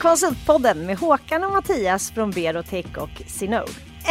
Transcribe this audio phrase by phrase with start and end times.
[0.00, 3.64] Konsultpodden med Håkan och Mattias från Berotech och Sino.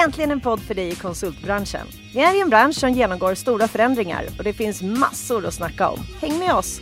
[0.06, 1.88] Äntligen en podd för dig i konsultbranschen.
[2.14, 5.90] Vi är i en bransch som genomgår stora förändringar och det finns massor att snacka
[5.90, 6.00] om.
[6.22, 6.82] Häng med oss!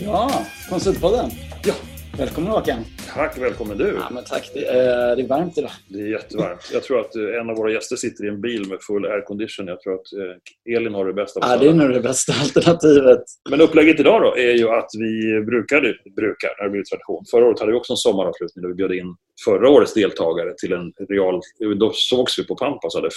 [0.00, 0.30] Ja,
[0.68, 1.30] Konsultpodden.
[1.64, 1.74] Ja.
[2.18, 2.84] Välkommen Håkan.
[3.14, 3.94] Tack, välkommen du.
[4.00, 4.50] Ja, men tack.
[4.54, 5.70] Det är, det är varmt idag.
[5.88, 6.70] Det är jättevarmt.
[6.72, 9.66] Jag tror att eh, en av våra gäster sitter i en bil med full aircondition.
[9.66, 11.40] Jag tror att eh, Elin har det bästa.
[11.42, 13.22] Ja, det är nog det bästa alternativet.
[13.50, 17.24] Men upplägget idag då är ju att vi brukade, brukar, när det blir tradition.
[17.30, 20.72] Förra året hade vi också en sommaravslutning där vi bjöd in förra årets deltagare till
[20.72, 21.40] en real...
[21.80, 23.08] Då sågs vi på Pampas och hade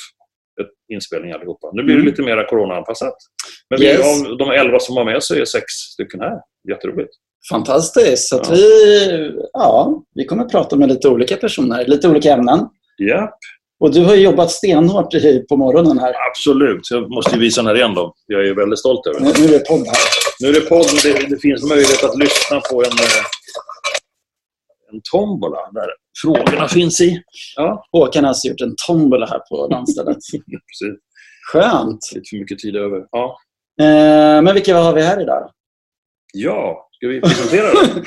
[0.61, 1.71] ett inspelning allihopa.
[1.73, 2.11] Nu blir det Mm.
[2.11, 3.15] lite mer coronaanpassat.
[3.69, 4.21] Men vi, Yes.
[4.29, 6.37] av de elva som var med så är sex stycken här.
[6.69, 7.11] Jätteroligt.
[7.49, 8.27] Fantastiskt.
[8.29, 8.49] Så Ja.
[8.51, 12.59] vi, ja, vi kommer att prata med lite olika personer, lite olika ämnen.
[12.97, 13.37] Ja,
[13.79, 16.13] Och du har jobbat stenhårt i- på morgonen här.
[16.29, 16.91] absolut.
[16.91, 18.13] Jag måste ju visa den här igen då.
[18.27, 19.33] Jag är väldigt stolt över den.
[19.39, 19.97] Nu, är det podd här.
[20.41, 23.25] Nu är det podd, det, det finns möjlighet att lyssna på en, eh,
[24.93, 25.87] en tombola där
[26.21, 27.21] frågorna finns i.
[27.55, 30.17] Ja, Håkan har alltså gjort en tombola här på landstället.
[30.31, 30.99] precis.
[31.51, 31.99] Skönt.
[32.15, 33.05] Lite för mycket tid över.
[33.11, 33.37] Ja,
[33.81, 35.49] Eh, men vilka har vi här idag?
[36.33, 38.01] ja ska vi presentera då?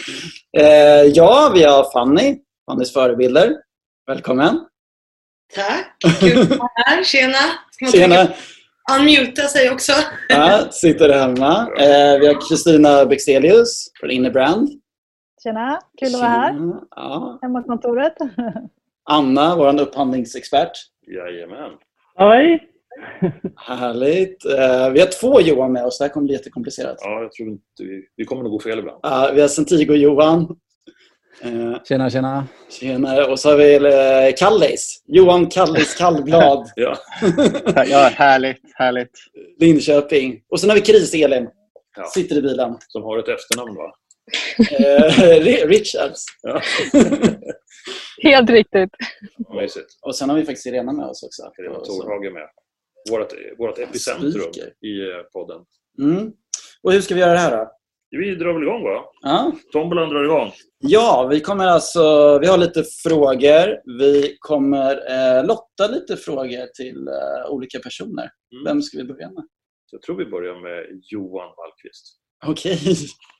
[0.60, 2.38] Eh, ja, vi har Fanny.
[2.66, 3.56] Fannys förebilder.
[4.06, 4.60] Välkommen.
[5.54, 5.96] Tack!
[6.20, 7.04] Kul att vara här.
[7.04, 7.38] Tjena!
[7.70, 8.28] Ska man Tjena.
[9.00, 9.92] Unmuta sig också.
[10.28, 11.68] Ja, sitter hemma.
[11.78, 14.68] Eh, vi har Kristina Bexelius från Innebrand.
[15.42, 16.54] Tjena, kul att vara här.
[16.90, 17.38] Ja.
[17.42, 18.16] Hemmakontoret.
[19.10, 20.72] Anna, vår upphandlingsexpert.
[21.06, 21.70] Jajamän.
[22.18, 22.73] Oj!
[23.56, 24.44] Härligt.
[24.44, 25.98] Eh, vi har två Johan med oss.
[25.98, 26.96] Det här kommer bli jättekomplicerat.
[27.00, 29.00] Ja, jag tror inte vi, vi kommer nog gå fel ibland.
[29.02, 30.56] Ja, vi har Centigo-Johan.
[31.42, 32.46] Eh, Tjena, tjena.
[32.80, 33.24] tjenare.
[33.24, 35.02] Och så har vi eh, Kallis.
[35.06, 36.96] Johan Kallis Kallblad, Ja,
[37.86, 39.18] Ja, härligt, härligt.
[39.60, 40.40] Linköping.
[40.48, 41.48] Och sen har vi Kris-Elin.
[41.96, 42.04] Ja.
[42.06, 42.76] Sitter i bilen.
[42.88, 43.92] som har ett efternamn va?
[45.40, 46.24] Ri- Richards.
[48.22, 48.90] Helt riktigt.
[50.02, 51.42] Och sen har vi faktiskt Irena med oss också.
[51.84, 52.42] Så- Torhage med.
[53.10, 54.72] Vårt, vårt epicentrum Speaker.
[54.86, 55.60] i eh, podden.
[56.02, 56.32] Mm.
[56.82, 57.70] Och hur ska vi göra det här då?
[58.10, 59.04] Vi drar väl igång va?
[59.22, 60.52] Ja, Tombolan drar igång.
[60.78, 63.98] Ja, vi kommer alltså, vi har lite frågor.
[63.98, 68.30] Vi kommer eh, lotta lite frågor till eh, olika personer.
[68.52, 68.64] Mm.
[68.64, 69.44] Vem ska vi börja med?
[69.90, 72.18] Jag tror vi börjar med Johan Wallqvist.
[72.46, 72.78] Okej.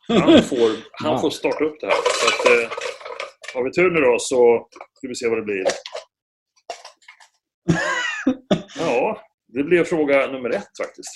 [0.08, 1.94] Han får, han får starta upp det här.
[1.94, 2.70] Så att, eh,
[3.54, 5.64] har vi tur nu då så ska vi se vad det blir.
[8.78, 9.20] Ja,
[9.54, 11.10] det blir fråga nummer ett faktiskt.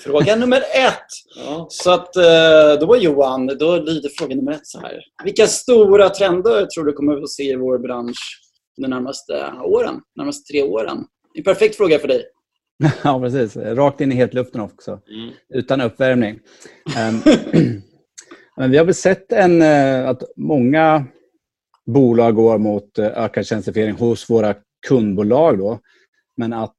[0.00, 1.06] Fråga nummer ett.
[1.36, 1.66] Ja.
[1.70, 5.00] Så att eh, då Johan, då lyder fråga nummer ett så här.
[5.24, 8.40] Vilka stora trender tror du kommer att se i vår bransch
[8.76, 10.00] de närmaste åren?
[10.16, 10.98] närmaste tre åren?
[11.34, 12.24] En perfekt fråga för dig.
[13.04, 13.56] Ja, precis.
[13.56, 14.90] Rakt in i hetluften också.
[14.90, 15.30] Mm.
[15.54, 16.40] Utan uppvärmning.
[16.96, 17.20] Ehm,
[18.56, 21.06] Men vi har väl sett en, eh, att många
[21.86, 24.54] bolag går mot eh, ökad tjänstifiering hos våra
[24.88, 25.58] kundbolag.
[25.58, 25.80] Då.
[26.36, 26.76] Men att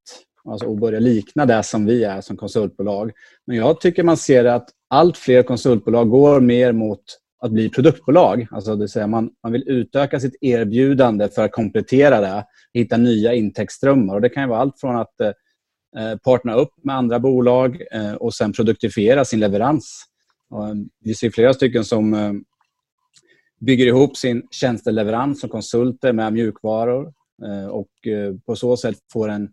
[0.52, 3.12] alltså, att börja likna det som vi är som konsultbolag.
[3.48, 7.04] Men jag tycker man ser att allt fler konsultbolag går mer mot
[7.42, 8.48] att bli produktbolag.
[8.52, 12.46] Alltså det säga man, man vill utöka sitt erbjudande för att komplettera det.
[12.74, 14.16] Hitta nya intäktsströmmar.
[14.16, 15.28] Och det kan ju vara allt från att eh,
[15.98, 20.04] eh partnera upp med andra bolag eh, och sen produktifiera sin leverans.
[20.50, 22.34] Och, eh, vi ser flera stycken som eh,
[23.60, 27.14] bygger ihop sin tjänsteleverans som konsulter med mjukvaror
[27.46, 29.50] eh, och eh, på så sätt får en,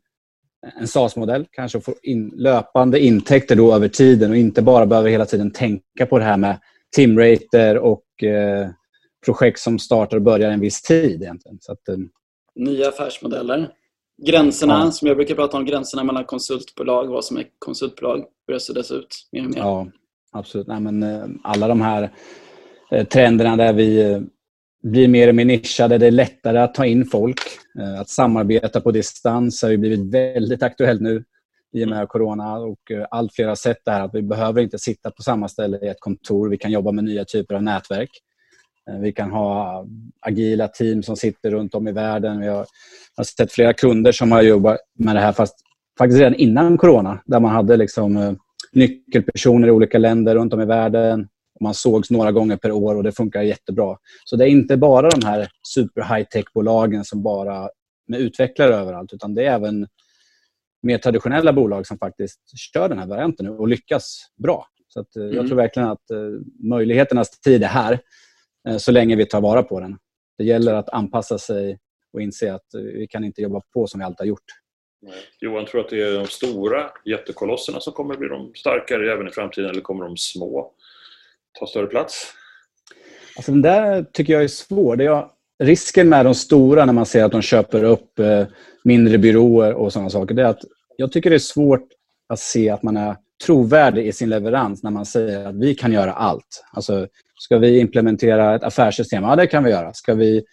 [0.80, 5.26] en SaaS-modell, kanske får in, löpande intäkter då över tiden och inte bara behöver hela
[5.26, 6.58] tiden tänka på det här med
[6.96, 8.68] timrater och eh,
[9.24, 11.22] projekt som startar och börjar en viss tid.
[11.22, 11.58] Egentligen.
[11.60, 11.96] Så att, eh,
[12.54, 13.68] Nya affärsmodeller.
[14.26, 14.90] Gränserna, Ja.
[14.90, 19.08] som jag brukar prata om, gränserna mellan konsultbolag, vad som är konsultbolag, börjar suddas ut
[19.32, 19.58] mer och mer.
[19.58, 19.86] Ja,
[20.32, 20.66] absolut.
[20.66, 22.10] Nej, men, eh, alla de här
[22.90, 24.20] eh, trenderna där vi eh,
[24.90, 25.98] blir mer och mer nischade.
[25.98, 27.40] Det är lättare att ta in folk.
[27.78, 31.24] Eh, att samarbeta på distans har ju blivit väldigt aktuellt nu
[31.72, 32.58] i och med corona.
[32.58, 35.48] Och eh, allt fler har sett det här att vi behöver inte sitta på samma
[35.48, 36.48] ställe i ett kontor.
[36.48, 38.10] Vi kan jobba med nya typer av nätverk.
[38.90, 39.84] Eh, vi kan ha
[40.20, 42.40] agila team som sitter runt om i världen.
[42.40, 42.66] Vi har,
[43.16, 45.54] har sett flera kunder som har jobbat med det här fast
[45.98, 47.22] faktiskt redan innan corona.
[47.26, 48.38] Där man hade liksom
[48.72, 51.28] nyckelpersoner i olika länder runt om i världen.
[51.60, 53.96] Man sågs några gånger per år och det funkar jättebra.
[54.24, 57.68] Så det är inte bara de här super high-tech-bolagen som bara
[58.08, 59.86] med utvecklare överallt utan det är även
[60.82, 62.40] mer traditionella bolag som faktiskt
[62.72, 64.66] kör den här varianten nu och lyckas bra.
[64.88, 65.46] Så att, eh, Jag Mm.
[65.46, 66.18] tror verkligen att eh,
[66.68, 67.98] möjligheternas tid är här
[68.68, 69.98] eh, så länge vi tar vara på den.
[70.38, 71.78] Det gäller att anpassa sig
[72.12, 74.44] och inse att vi kan inte jobba på som vi alltid har gjort.
[75.40, 79.30] Johan, tror att det är de stora jättekolosserna som kommer bli de starkare även i
[79.30, 80.72] framtiden eller kommer de små
[81.58, 82.32] ta större plats?
[83.36, 84.96] Alltså den där tycker jag är svår.
[84.96, 85.26] Det är,
[85.58, 88.44] risken med de stora när man ser att de köper upp eh,
[88.84, 90.64] mindre byråer och sådana saker, det är att
[90.96, 91.88] jag tycker det är svårt
[92.28, 93.16] att se att man är
[93.46, 96.64] trovärdig i sin leverans när man säger att vi kan göra allt.
[96.72, 97.06] Alltså,
[97.38, 99.22] ska vi implementera ett affärssystem?
[99.22, 99.92] Ja, det kan vi göra.
[99.92, 100.44] Ska vi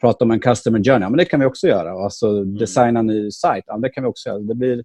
[0.00, 1.02] prata om en customer journey?
[1.02, 2.04] Ja, men det kan vi också göra.
[2.04, 3.64] Alltså, designa en ny sajt?
[3.66, 4.38] Ja, det kan vi också göra.
[4.38, 4.84] Det blir,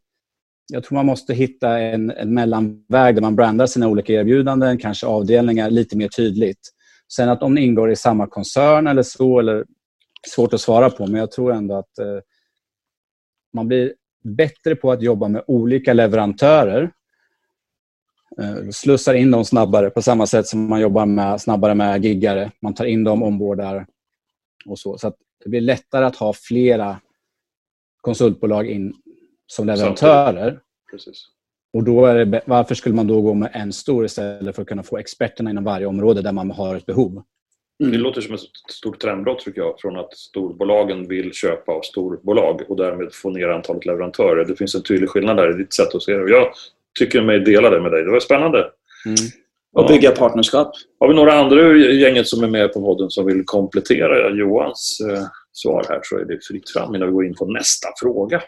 [0.73, 5.07] jag tror man måste hitta en, en mellanväg där man brandar sina olika erbjudanden, kanske
[5.07, 6.73] avdelningar lite mer tydligt.
[7.13, 9.65] Sen att om det ingår i samma koncern eller så, eller
[10.27, 12.19] svårt att svara på, men jag tror ändå att eh,
[13.53, 13.93] man blir
[14.23, 16.91] bättre på att jobba med olika leverantörer.
[18.41, 22.51] Eh, slussar in dem snabbare på samma sätt som man jobbar med, snabbare med giggare.
[22.61, 23.87] Man tar in dem, ombordar
[24.65, 24.97] och så.
[24.97, 26.99] Så att det blir lättare att ha flera
[28.01, 28.93] konsultbolag in
[29.47, 30.59] som leverantörer.
[30.91, 31.27] Precis.
[31.73, 34.67] Och då är det, varför skulle man då gå med en stor istället för att
[34.67, 37.23] kunna få experterna inom varje område där man har ett behov?
[37.79, 42.61] Det låter som ett stort trendbrott tycker jag, från att storbolagen vill köpa av storbolag
[42.67, 44.45] och därmed få ner antalet leverantörer.
[44.45, 46.31] Det finns en tydlig skillnad där i ditt sätt att se det.
[46.31, 46.47] Jag
[46.99, 48.03] tycker mig dela det med dig.
[48.03, 48.57] Det var spännande.
[49.05, 49.17] Mm.
[49.73, 50.71] Och bygga partnerskap.
[50.99, 54.97] Har vi några andra i gänget som är med på podden som vill komplettera Johans
[55.09, 58.41] eh, svar här så är det fritt fram innan vi går in på nästa fråga.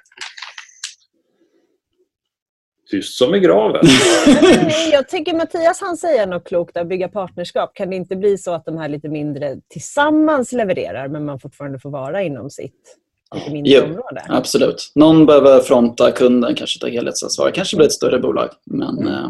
[2.92, 3.82] Tyst som i graven.
[4.44, 7.74] Nej, jag tycker Mattias han säger något klokt där, bygga partnerskap.
[7.74, 11.80] Kan det inte bli så att de här lite mindre tillsammans levererar men man fortfarande
[11.80, 12.98] får vara inom sitt
[13.36, 14.26] lite mindre Jo, område?
[14.30, 14.92] absolut.
[14.96, 17.52] Någon behöver fronta kunden, kanske ta helhetsansvar.
[17.52, 19.30] kanske blir ett större bolag, men eh,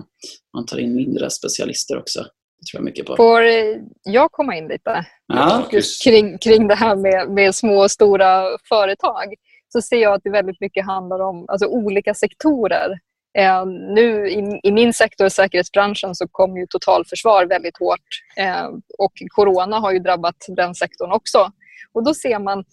[0.54, 2.20] man tar in mindre specialister också.
[2.20, 3.16] Det tror jag mycket på.
[3.16, 5.06] Får eh, jag komma in lite?
[5.28, 5.64] Ja,
[6.04, 9.34] kring, kring det här med, med små och stora företag
[9.74, 13.00] så ser jag att det väldigt mycket handlar om alltså, olika sektorer.
[13.39, 19.13] Eh, nu i, i min sektor, säkerhetsbranschen, så kom ju totalförsvar väldigt hårt eh, och
[19.27, 21.51] corona har ju drabbat den sektorn också.
[21.94, 22.63] Och då ser man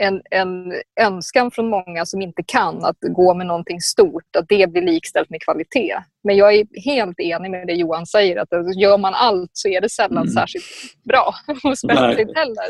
[0.00, 4.70] en, en önskan från många som inte kan att gå med någonting stort, att det
[4.70, 5.96] blir likställt med kvalitet.
[6.24, 9.80] Men jag är helt enig med det Johan säger, att gör man allt så är
[9.80, 10.34] det sällan Mm.
[10.34, 10.64] särskilt
[11.04, 11.34] bra
[11.64, 12.68] och spännande heller.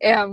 [0.00, 0.28] Eh,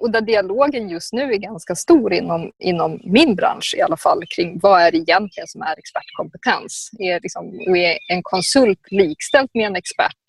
[0.00, 4.22] och där dialogen just nu är ganska stor inom, inom min bransch i alla fall
[4.36, 6.90] kring vad är det egentligen som är expertkompetens?
[6.98, 10.24] Är, liksom, är en konsult likställt med en expert?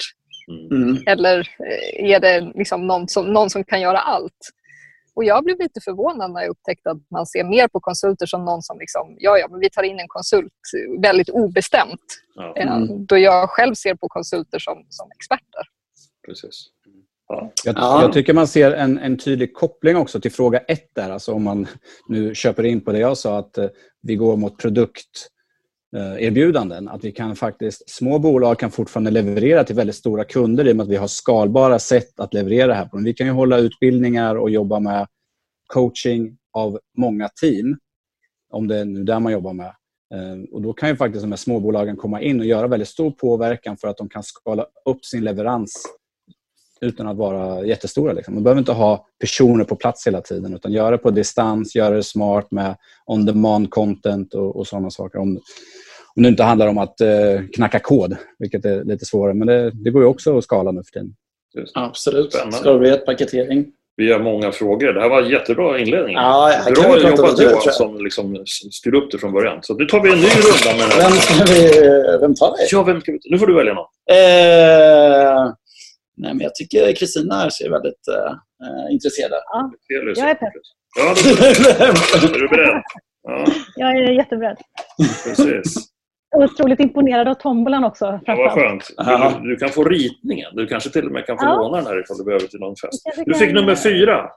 [0.48, 0.84] Mm.
[0.84, 1.04] Mm.
[1.08, 4.52] Eller eh, är det liksom någon, som, någon som kan göra allt?
[5.16, 8.46] Och jag blev lite förvånad när jag upptäckte att man ser mer på konsulter som
[8.46, 12.06] någon som liksom, ja, ja, men vi tar in en konsult eh, väldigt obestämt.
[12.58, 13.06] Eh, Mm.
[13.06, 15.64] Då jag själv ser på konsulter som, som experter.
[16.26, 16.68] precis.
[17.28, 17.52] Ja.
[17.66, 18.02] Jag, Ja.
[18.02, 21.10] jag tycker man ser en, en tydlig koppling också till fråga ett där.
[21.10, 21.68] Alltså om man
[22.08, 23.68] nu köper in på det jag sa att eh,
[24.02, 26.88] vi går mot produkterbjudanden.
[26.88, 30.76] Att vi kan faktiskt, små bolag kan fortfarande leverera till väldigt stora kunder i och
[30.76, 32.98] med att vi har skalbara sätt att leverera det här på.
[32.98, 35.08] Vi kan ju hålla utbildningar och jobba med
[35.68, 37.78] coaching av många team.
[38.50, 39.68] Om det är nu där man jobbar med.
[40.14, 43.12] Eh, Och då kan ju faktiskt de här småbolagen komma in och göra väldigt stor
[43.12, 45.84] påverkan för att de kan skala upp sin leverans
[46.82, 48.14] utan att vara jättestora.
[48.14, 48.34] Liksom.
[48.34, 51.96] Man behöver inte ha personer på plats hela tiden utan göra det på distans, göra
[51.96, 52.76] det smart med
[53.06, 55.20] on-demand content och, och sådana saker.
[55.20, 55.40] Om,
[56.16, 59.34] om det inte handlar om att eh, knacka kod, vilket är lite svårare.
[59.34, 61.16] Men det, det går ju också att skala nu för tiden.
[61.74, 62.34] Absolut.
[62.34, 62.58] Spännande.
[62.58, 63.66] Skalbarhet, paketering.
[63.96, 64.94] Vi har många frågor.
[64.94, 66.16] Det här var en jättebra inledning.
[66.16, 69.60] Ja, Bra jobbat Johan som liksom styrde upp det från början.
[69.62, 71.82] Så nu tar vi en ny runda med den Vem, ska vi,
[72.22, 72.68] vem tar vi?
[72.72, 73.20] Ja, vem ska vi?
[73.26, 73.86] Nu får du välja någon.
[74.12, 75.54] Eh,
[76.18, 80.18] nej, men jag tycker Kristina här ser väldigt eh, intresserad ut.
[80.18, 80.54] Jag är pepp.
[81.00, 81.14] Ja,
[82.22, 82.82] då är du beredd?
[83.24, 83.46] Ja,
[83.76, 84.58] Jag är jätteberedd.
[85.26, 85.76] precis.
[86.36, 88.20] Otroligt imponerad av tombolan också.
[88.26, 88.84] Ja, vad skönt.
[88.98, 89.34] Ja.
[89.42, 90.56] Du, du kan få ritningen.
[90.56, 91.56] Du kanske till och med kan få Ja.
[91.56, 93.02] låna den här ifall du behöver till någon fest.
[93.26, 94.30] Du fick nummer fyra.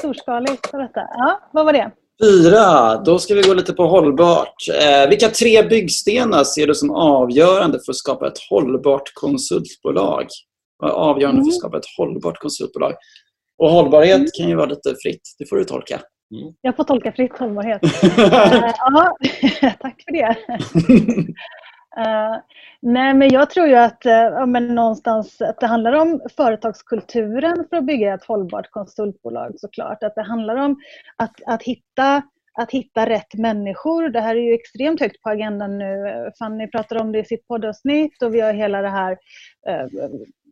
[0.00, 1.00] Storskaligt för detta.
[1.00, 1.90] Ja, vad var det?
[2.24, 4.54] Fyra, då ska vi gå lite på hållbart.
[4.82, 10.26] Eh, vilka tre byggstenar ser du som avgörande för att skapa ett hållbart konsultbolag?
[10.78, 12.94] Vad är avgörande för att skapa ett hållbart konsultbolag?
[13.58, 15.34] Och hållbarhet kan ju vara lite fritt.
[15.38, 16.00] Det får du tolka.
[16.60, 17.82] Jag får tolka fritt hållbarhet.
[18.18, 19.16] Eh, ja,
[19.80, 20.36] tack för det.
[21.96, 22.36] Eh,
[22.80, 27.76] nej, men jag tror ju att, ja, men någonstans, att det handlar om företagskulturen för
[27.76, 30.02] att bygga ett hållbart konsultbolag såklart.
[30.02, 30.76] Att det handlar om
[31.16, 32.22] att, att, hitta,
[32.58, 34.08] att hitta rätt människor.
[34.08, 36.30] Det här är ju extremt högt på agendan nu.
[36.38, 39.18] Fanny pratar om det i sitt poddavsnitt och vi har hela det här
[39.68, 39.86] eh,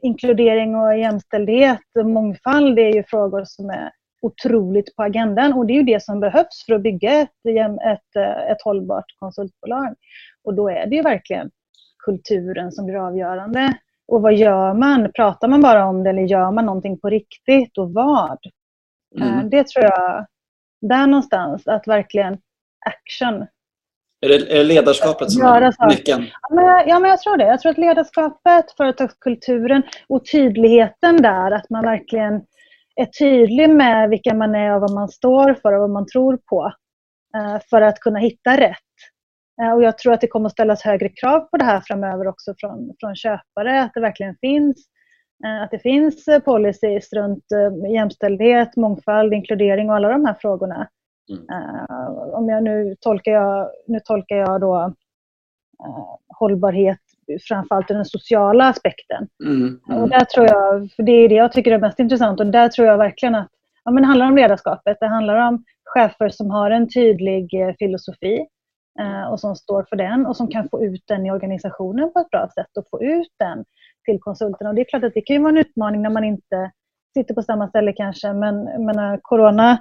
[0.03, 2.76] inkludering och jämställdhet och mångfald.
[2.76, 3.91] Det är ju frågor som är
[4.23, 7.31] otroligt på agendan och det är ju det som behövs för att bygga ett,
[7.87, 9.95] ett, eh, ett hållbart konsultbolag.
[10.45, 11.50] Och då är det ju verkligen
[12.05, 13.75] kulturen som blir avgörande.
[14.09, 15.12] Och vad gör man?
[15.12, 18.38] Pratar man bara om det eller gör man någonting på riktigt och vad?
[19.21, 19.50] Eh, Mm.
[19.50, 20.26] Det tror jag,
[20.81, 22.38] där någonstans, att verkligen
[22.87, 23.47] action.
[24.20, 26.26] Är, det, är det ledarskapet som är nyckeln?
[26.49, 27.44] Ja men, jag- ja, men jag tror det.
[27.46, 32.35] Jag tror att ledarskapet, företagskulturen och tydligheten där, att man verkligen
[32.96, 36.38] är tydlig med vilka man är och vad man står för och vad man tror
[36.50, 36.73] på.
[37.37, 38.76] eh, För att kunna hitta rätt.
[39.62, 42.26] Eh, Och jag tror att det kommer att ställas högre krav på det här framöver
[42.26, 43.82] också från, från köpare.
[43.82, 44.76] Att det verkligen finns
[45.44, 47.44] eh, att det finns policies runt
[47.94, 50.88] jämställdhet, mångfald, inkludering och alla de här frågorna.
[51.30, 54.76] Eh, Om jag nu tolkar jag, nu tolkar jag då
[55.85, 56.99] eh, hållbarhet
[57.49, 59.28] framförallt ur den sociala aspekten.
[59.45, 59.80] Mm.
[59.87, 60.09] Och Mm.
[60.11, 62.88] där tror jag, för det är det jag tycker är mest intressant och där tror
[62.88, 63.49] jag verkligen att
[63.85, 64.97] ja, men det handlar om ledarskapet.
[65.00, 68.47] Det handlar om chefer som har en tydlig eh, filosofi
[69.00, 72.18] eh, och som står för den och som kan få ut den i organisationen på
[72.18, 73.64] ett bra sätt och få ut den
[74.04, 74.71] till konsulterna.
[74.71, 76.71] Och det är klart att det kan vara en utmaning när man inte
[77.16, 79.78] sitter på samma ställe kanske, men menar, corona,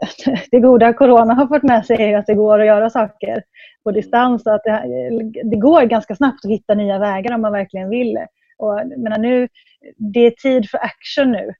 [0.50, 3.42] det goda corona har fått med sig är att det går att göra saker
[3.84, 4.46] på distans.
[4.46, 4.82] och Att det,
[5.44, 8.18] det går ganska snabbt att hitta nya vägar om man verkligen vill.
[8.58, 9.48] Och, menar, nu,
[9.96, 11.54] det är tid för action nu.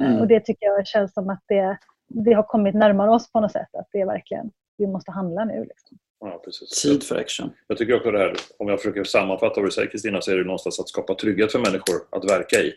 [0.00, 0.20] Mm.
[0.20, 3.52] Och det tycker jag känns som att det, det har kommit närmare oss på något
[3.52, 3.68] sätt.
[3.72, 5.64] Att det är verkligen, vi måste handla nu.
[5.64, 5.98] Liksom.
[6.20, 6.82] Ja, precis.
[6.82, 7.50] Tid för action.
[7.66, 10.36] Jag tycker också det här, om jag försöker sammanfatta vad du säger Kristina, så är
[10.36, 12.72] det någonstans att skapa trygghet för människor att verka i.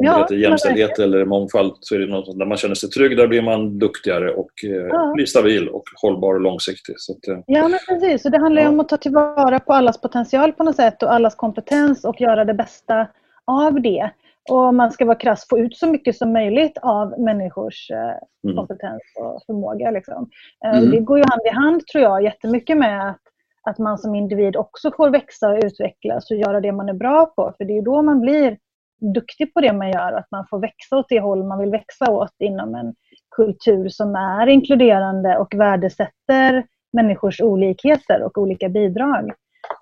[0.00, 2.90] Om Ja, det heter jämställdhet eller mångfald så är det något där man känner sig
[2.90, 5.12] trygg, där blir man duktigare och eh, Ja.
[5.14, 6.94] blir stabil och hållbar och långsiktig.
[6.98, 8.24] Så att, eh, Ja, men precis.
[8.24, 8.68] Och det handlar Ja.
[8.68, 12.44] om att ta tillvara på allas potential på något sätt och allas kompetens och göra
[12.44, 13.06] det bästa
[13.44, 14.10] av det.
[14.50, 18.14] Och om man ska vara krass, få ut så mycket som möjligt av människors eh,
[18.44, 18.56] mm.
[18.56, 19.90] kompetens och förmåga.
[19.90, 20.28] Liksom.
[20.64, 20.90] Mm.
[20.90, 23.20] Det går ju hand i hand, tror jag, jättemycket med att,
[23.62, 27.26] att man som individ också får växa och utvecklas och göra det man är bra
[27.26, 27.54] på.
[27.56, 28.58] För det är ju då man blir
[29.00, 32.10] duktig på det man gör, att man får växa åt det håll man vill växa
[32.10, 32.94] åt inom en
[33.36, 39.30] kultur som är inkluderande och värdesätter människors olikheter och olika bidrag.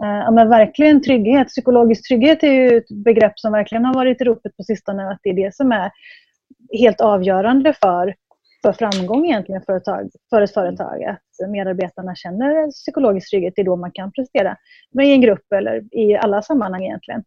[0.02, 4.20] Eh, ja, men verkligen trygghet, psykologisk trygghet är ju ett begrepp som verkligen har varit
[4.20, 5.90] i ropet på sistone, att det är det som är
[6.78, 8.14] helt avgörande för,
[8.62, 11.04] för framgång egentligen för, ett företag, för ett företag.
[11.04, 14.56] Att medarbetarna känner psykologisk trygghet, det är då man kan prestera.
[14.92, 17.24] Men i en grupp eller i alla sammanhang egentligen.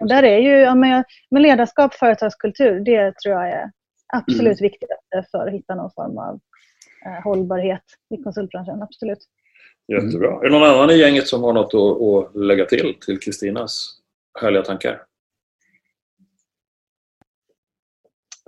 [0.00, 3.70] Och där är ju ja, men, men ledarskap, företagskultur, det tror jag är
[4.12, 6.40] absolut viktigaste för att hitta någon form av
[7.06, 8.82] eh, hållbarhet i konsultbranschen.
[8.82, 9.18] Absolut.
[9.88, 10.38] Jättebra.
[10.38, 13.90] Är det någon annan i gänget som har något att, att lägga till, till Kristinas
[14.40, 15.02] härliga tankar?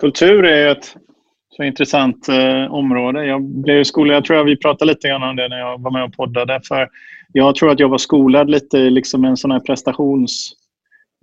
[0.00, 0.96] Kultur är ett
[1.56, 3.24] så intressant eh, område.
[3.24, 5.90] Jag blev skolad, jag tror att vi pratade lite grann om det när jag var
[5.90, 6.60] med och poddade.
[6.68, 6.88] För
[7.32, 10.52] jag tror att jag var skolad lite i liksom en sån här prestations...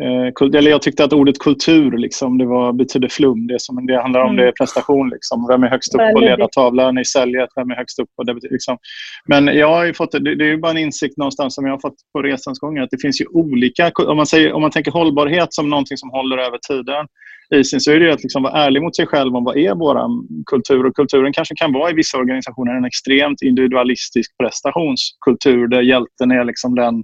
[0.03, 3.47] Eh, eller jag tyckte att ordet kultur liksom, det var, betydde flum.
[3.47, 4.41] Det, som, det handlar om Mm.
[4.41, 5.09] det är prestation.
[5.09, 5.47] Liksom.
[5.50, 7.50] Vem är högst upp på ledartavlan i säljet?
[7.55, 8.09] Vem är högst upp?
[8.15, 8.77] På det, liksom.
[9.25, 11.79] Men jag har fått, det, det är ju bara en insikt någonstans som jag har
[11.79, 12.77] fått på resans gång.
[12.77, 13.91] Att det finns ju olika...
[14.07, 17.07] Om man, säger, om man tänker hållbarhet som någonting som håller över tiden
[17.55, 19.75] i sin så är det att liksom vara ärlig mot sig själv om vad är
[19.75, 19.97] vår
[20.45, 20.85] kultur.
[20.85, 26.43] Och kulturen kanske kan vara i vissa organisationer en extremt individualistisk prestationskultur där hjälten är
[26.43, 27.03] liksom den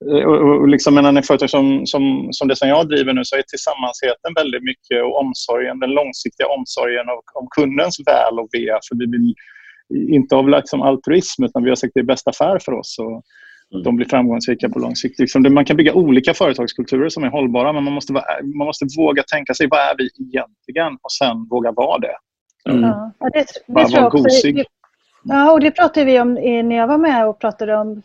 [0.00, 3.36] och, och, och liksom menar, företag som, som, som det som jag driver nu så
[3.36, 8.78] är tillsammansheten väldigt mycket och omsorgen, den långsiktiga omsorgen om, om kundens väl och ve.
[8.88, 9.34] För vi vill
[10.14, 12.96] inte av liksom altruism utan vi har sagt att det är bästa affär för oss.
[12.98, 13.22] Och,
[13.72, 13.82] Mm.
[13.82, 15.18] de blir framgångsrika på lång sikt.
[15.18, 18.24] Liksom, man kan bygga olika företagskulturer som är hållbara men man måste, vara,
[18.58, 22.16] man måste våga tänka sig vad är vi egentligen och sen våga vara det.
[22.68, 22.82] Mm.
[22.82, 24.22] Ja, det, det Bara vara också.
[24.22, 24.64] gosig.
[25.22, 28.02] Ja, och det pratade vi om när jag var med och pratade om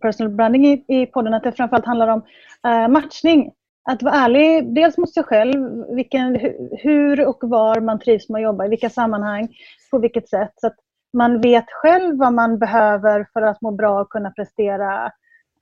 [0.00, 2.22] personal branding i, i podden, att det framförallt handlar om
[2.66, 3.52] eh, matchning.
[3.88, 6.40] Att vara ärlig, dels mot sig själv, vilken,
[6.70, 9.48] hur och var man trivs med att jobba, i vilka sammanhang,
[9.90, 10.52] på vilket sätt.
[10.56, 10.76] Så att
[11.12, 15.12] man vet själv vad man behöver för att må bra och kunna prestera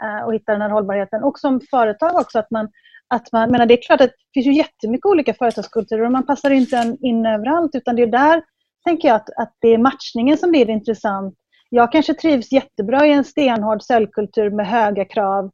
[0.03, 1.23] eh, och hitta den här hållbarheten.
[1.23, 2.69] Och som företag också, att man
[3.09, 6.27] att man, menar, det är klart att det finns ju jättemycket olika företagskulturer och man
[6.27, 8.43] passar inte in överallt utan det är där
[8.85, 11.35] tänker jag att, att det är matchningen som blir intressant.
[11.75, 15.51] Jag kanske trivs jättebra i en stenhård säljkultur med höga krav,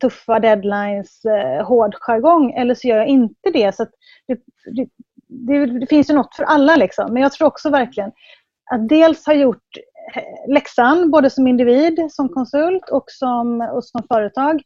[0.00, 3.74] tuffa deadlines, eh, hård jargong eller så gör jag inte det.
[3.74, 3.90] Så att
[4.26, 4.38] det,
[4.76, 4.88] det,
[5.28, 7.12] det, det finns ju något för alla liksom.
[7.12, 8.10] Men jag tror också verkligen
[8.70, 9.76] att dels ha gjort
[10.14, 14.62] eh, läxan både som individ, som konsult och som, och som företag.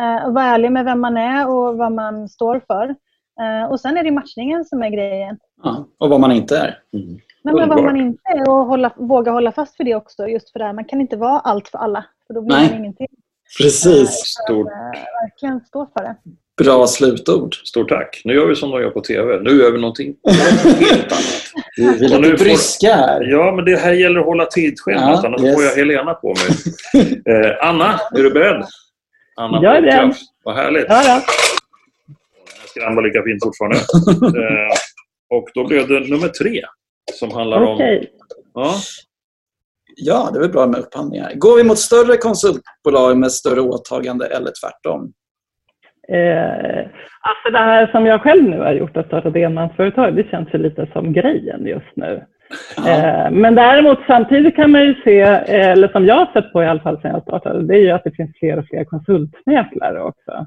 [0.00, 2.94] Eh, och vara ärlig med vem man är och vad man står för.
[3.40, 5.38] Eh, och sen är det matchningen som är grejen.
[5.62, 5.86] Ja.
[5.98, 6.78] Och vad man inte är.
[6.92, 7.18] Mm.
[7.44, 10.28] Men, men vad man inte är och hålla, våga hålla fast för det också.
[10.28, 10.72] Just för det här.
[10.72, 12.04] Man kan inte vara allt för alla.
[12.26, 12.68] För då blir Nej.
[12.70, 13.06] man ingenting.
[13.58, 14.10] Precis.
[14.10, 16.16] Stort, Eh, verkligen stå för det.
[16.64, 17.54] Bra slutord.
[17.54, 18.22] Stort tack.
[18.24, 19.40] Nu gör vi som de gör på TV.
[19.40, 21.52] Nu gör vi någonting helt annat.
[21.76, 23.22] Vi, är nu lite bryska här.
[23.22, 25.54] Ja, men det här gäller att hålla tidschemat, Ja, annars yes.
[25.54, 26.56] får jag Helena på mig.
[27.34, 28.64] Eh, Anna, är du beredd?
[29.36, 30.14] Anna Jag är beredd.
[30.44, 30.86] Vad härligt.
[30.88, 31.22] Ja, ja.
[32.60, 33.76] Jag skramlar lika fint fortfarande.
[34.40, 34.74] eh,
[35.30, 36.62] och då blev det nummer tre
[37.12, 37.74] som handlar om...
[37.74, 38.10] Okej.
[38.54, 38.74] Ja,
[39.96, 41.32] Ja, det är väl bra med upphandlingar.
[41.34, 45.12] Går vi mot större konsultbolag med större åtagande eller tvärtom?
[46.08, 46.80] Eh,
[47.20, 50.48] alltså det här som jag själv nu har gjort, att starta ett enmansföretag, det känns
[50.54, 52.24] ju lite som grejen just nu.
[52.76, 52.88] Ja.
[52.88, 56.62] Eh, men däremot samtidigt kan man ju se, eh, eller som jag har sett på
[56.62, 58.84] i alla fall sedan jag startade, det är ju att det finns fler och fler
[58.84, 60.46] konsultmäklare också.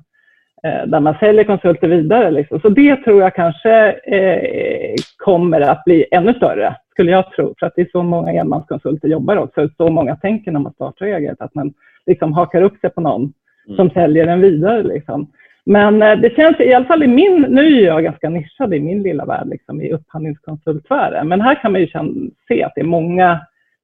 [0.67, 2.31] Eh, där man säljer konsulter vidare.
[2.31, 2.59] Liksom.
[2.59, 7.55] Så det tror jag kanske eh, kommer att bli ännu större, skulle jag tro.
[7.59, 9.69] För att det är så många enmanskonsulter jobbar också.
[9.77, 11.73] Så många tänker när man startar eget, att man
[12.05, 13.33] liksom hakar upp sig på någon
[13.75, 14.83] som säljer den vidare.
[14.83, 15.27] Liksom.
[15.63, 18.79] Men eh, det känns i alla fall i min, nu är jag ganska nischad i
[18.79, 21.27] min lilla värld, liksom, i upphandlingskonsultsfären.
[21.27, 23.39] Men här kan man ju känna, se att det är många,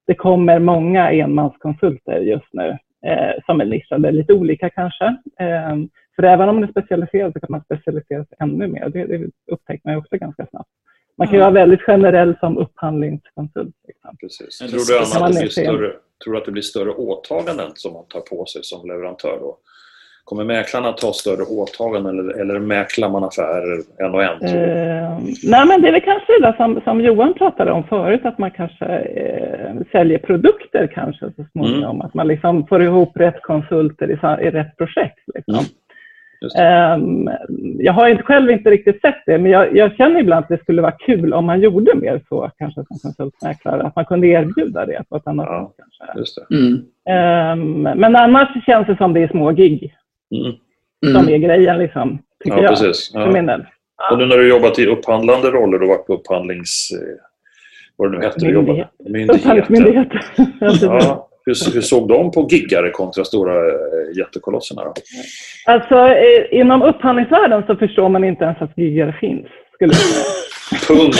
[0.08, 5.16] det kommer många enmanskonsulter just nu eh, som är nischade, lite olika kanske.
[6.16, 8.90] För även om man är specialiserad så kan man specialisera sig ännu mer.
[8.90, 10.70] Det, det upptäcker man också ganska snabbt.
[11.18, 13.76] Man kan ju vara väldigt generell som upphandlingskonsult.
[13.88, 14.18] Liksom.
[14.18, 14.58] precis.
[14.58, 15.92] Tror du, Anna, att det blir större,
[16.24, 19.40] tror du att det blir större åtaganden som man tar på sig som leverantör?
[19.40, 19.58] Då?
[20.24, 24.42] Kommer mäklarna ta större åtaganden eller, eller mäklar man affärer en och en?
[24.42, 28.22] Eh, nej, men det är väl kanske det där som, som Johan pratade om förut,
[28.24, 32.02] att man kanske eh, säljer produkter kanske så småningom.
[32.02, 35.20] Att man liksom får ihop rätt konsulter i, i rätt projekt.
[35.36, 35.54] Liksom.
[35.54, 35.66] Mm.
[36.58, 37.30] Ehm,
[37.80, 40.58] jag har inte, själv inte riktigt sett det, men jag, jag känner ibland att det
[40.62, 44.86] skulle vara kul om man gjorde mer så, kanske som konsultmäklare, att man kunde erbjuda
[44.86, 45.74] det på ett annat Ja.
[45.78, 45.86] sätt.
[46.00, 46.20] Kanske.
[46.20, 46.56] Just det.
[46.56, 46.82] Mm.
[47.10, 49.96] Ehm, men annars känns det som det är små gig
[50.36, 50.54] Mm.
[51.16, 51.34] som Mm.
[51.34, 52.70] är grejen, liksom, tycker Ja, jag.
[52.72, 53.12] precis.
[53.12, 53.32] För Ja.
[53.32, 53.66] min del.
[54.12, 56.90] Och nu när du jobbat i upphandlande roller och varit på upphandlings...
[56.94, 57.08] eh,
[57.98, 58.52] Vad det nu heter?
[58.54, 58.88] Myndighet.
[59.36, 60.08] Upphandlingsmyndighet.
[60.38, 60.84] Ja, precis.
[60.84, 61.30] Ja.
[61.46, 64.84] Hur, hur såg de på giggare kontra stora eh, jättekolosserna?
[64.84, 64.94] Då?
[65.66, 69.48] Alltså, eh, inom upphandlingsvärlden så förstår man inte ens att giggare finns.
[69.74, 69.94] Skulle.
[70.88, 71.16] Punkt.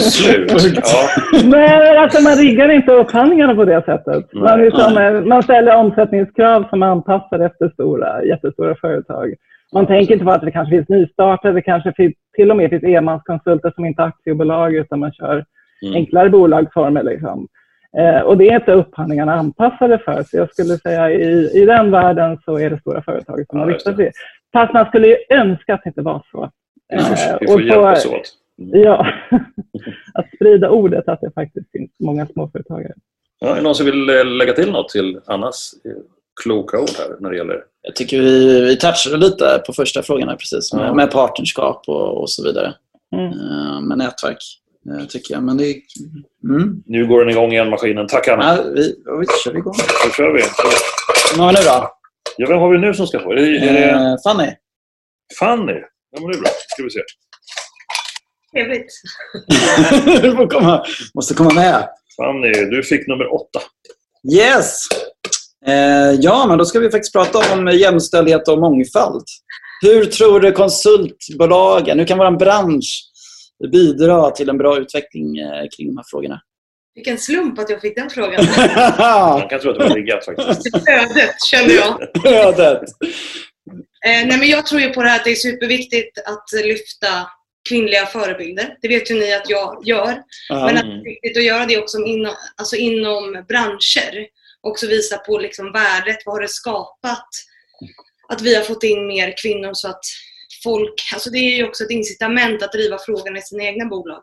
[0.00, 0.52] Slut.
[0.74, 1.08] Ja.
[1.44, 4.32] Men alltså, man riggar inte upphandlingarna på det sättet.
[4.32, 9.34] Man, liksom, eh, man ställer omsättningskrav som är anpassade efter stora, jättestora företag.
[9.72, 12.70] Man tänker inte på att det kanske finns nystartade, det kanske finns, till och med
[12.70, 15.44] finns enmanskonsulter som inte är aktiebolag utan man kör
[15.82, 15.94] Mm.
[15.94, 17.02] enklare bolagsformer.
[17.02, 17.48] Liksom.
[17.98, 20.22] Eh, och det är inte upphandlingarna anpassade för.
[20.22, 23.66] Så jag skulle säga i, i den världen så är det stora företag som har
[23.66, 24.12] riktat sig.
[24.52, 26.50] Fast man skulle ju önska att det inte var så.
[26.92, 28.34] Eh, vi får och hjälpas åt.
[28.56, 29.06] Ja,
[30.14, 32.94] att sprida ordet att det faktiskt finns många småföretagare.
[33.38, 35.92] Ja, är det någon som vill eh, lägga till något till Annas eh,
[36.44, 37.62] kloka ord här när det gäller...
[37.82, 40.74] Jag tycker vi, vi touchade lite på första frågan här precis.
[40.74, 40.94] Med, Ja.
[40.94, 42.74] med partnerskap och, och så vidare.
[43.16, 43.26] Mm.
[43.26, 44.38] Eh, med nätverk,
[45.08, 45.42] tycker jag.
[45.42, 45.74] Men det är...
[46.44, 46.82] Mm.
[46.86, 48.06] Nu går den igång igen, maskinen.
[48.06, 48.56] Tack Anna.
[48.56, 49.74] Ja, vi, vi kör igång.
[50.04, 50.42] Då kör vi.
[51.32, 51.90] Vem har vi nu då?
[52.36, 53.32] Ja, vem har vi nu som ska få?
[53.32, 54.50] Är det, är det Eh, Fanny?
[55.38, 55.72] Fanny?
[56.10, 56.50] Ja, men det är bra.
[56.68, 57.00] ska vi se.
[58.52, 58.92] Trevligt.
[60.22, 61.88] du får komma, måste komma med.
[62.16, 63.60] Fanny, du fick nummer åtta.
[64.32, 64.82] Yes!
[65.66, 69.24] Eh, ja, men då ska vi faktiskt prata om jämställdhet och mångfald.
[69.82, 73.07] Hur tror du konsultbolagen, hur kan vår bransch
[73.72, 76.40] bidra till en bra utveckling eh, kring de här frågorna?
[76.94, 78.44] Vilken slump att jag fick den frågan.
[78.98, 80.76] Man kan tro att det var riggat faktiskt.
[80.88, 82.00] Ödet, kände jag.
[82.26, 82.82] Ödet.
[84.06, 87.08] Eh, nej, men jag tror ju på det här att det är superviktigt att lyfta
[87.68, 88.76] kvinnliga förebilder.
[88.82, 90.22] Det vet ju ni att jag gör.
[90.48, 90.66] Ja.
[90.66, 94.26] Men att det är viktigt att göra det också inom, alltså inom branscher.
[94.60, 97.28] Också visa på liksom värdet, vad har det skapat?
[98.28, 100.00] Att vi har fått in mer kvinnor så att
[100.62, 104.20] folk, alltså det är ju också ett incitament att driva frågorna i sina egna bolag.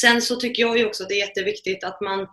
[0.00, 2.26] Sen så tycker jag ju också att det är jätteviktigt att man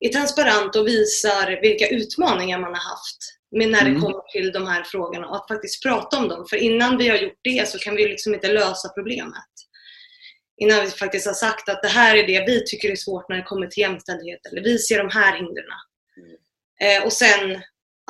[0.00, 3.18] är transparent och visar vilka utmaningar man har haft
[3.56, 4.02] med när det Mm.
[4.02, 6.46] kommer till de här frågorna och att faktiskt prata om dem.
[6.50, 9.50] För innan vi har gjort det så kan vi liksom inte lösa problemet.
[10.60, 13.36] Innan vi faktiskt har sagt att det här är det vi tycker är svårt när
[13.36, 15.64] det kommer till jämställdhet eller vi ser de här hindren.
[16.80, 17.62] Eh, och sen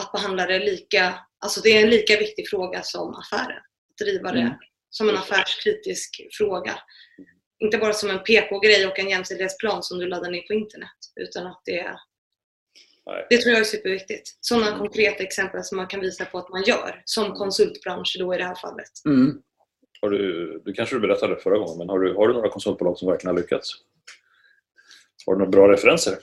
[0.03, 3.63] att behandla det lika, alltså det är en lika viktig fråga som affären.
[4.05, 4.53] Driva det Mm.
[4.91, 6.79] som en affärskritisk fråga.
[7.59, 10.99] Inte bara som en PK-grej och en jämställdhetsplan som du laddar ner på internet.
[11.21, 11.97] Utan att det,
[13.31, 14.39] det tror jag är superviktigt.
[14.41, 17.03] Sådana konkreta exempel som man kan visa på att man gör.
[17.05, 18.91] Som konsultbransch då i det här fallet.
[19.05, 19.43] Mm.
[20.01, 22.99] Har du, du kanske du berättade förra gången, men har du, har du några konsultbolag
[22.99, 23.71] som verkligen har lyckats?
[25.27, 26.19] Har du några bra referenser?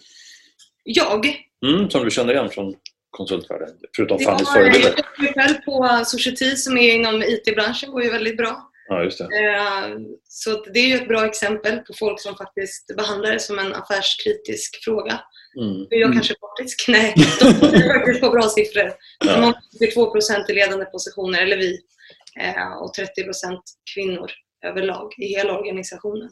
[0.83, 1.25] Jag?
[1.65, 2.75] Mm, som du känner igen från
[3.13, 3.69] konsultvärlden?
[3.95, 4.89] Förutom Jag Fannys förebilder?
[4.89, 8.69] jag jobbar ju själv på Society som är inom IT-branschen, går ju väldigt bra.
[8.89, 9.23] Ja, just det.
[9.23, 9.97] Eh,
[10.27, 13.73] Så det är ju ett bra exempel på folk som faktiskt behandlar det som en
[13.73, 15.19] affärskritisk fråga.
[15.61, 15.81] Mm.
[15.81, 16.13] Är jag Mm.
[16.13, 16.85] kanske partisk?
[16.87, 18.83] Nej, de är faktiskt på bra siffror.
[19.19, 19.33] De Ja.
[19.35, 21.79] har 22 procent i ledande positioner, eller vi,
[22.39, 23.61] eh, och 30 procent
[23.95, 24.31] kvinnor
[24.65, 26.29] överlag i hela organisationen.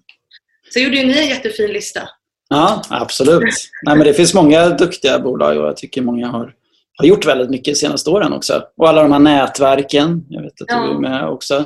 [0.74, 2.02] Så gjorde ju ni en jättefin lista.
[2.50, 3.44] Ja, absolut.
[3.84, 6.54] Nej, men det finns många duktiga bolag och jag tycker många har,
[7.02, 8.64] har gjort väldigt mycket de senaste åren också.
[8.78, 10.96] Och alla de här nätverken, jag vet att du Ja.
[10.96, 11.66] är med också,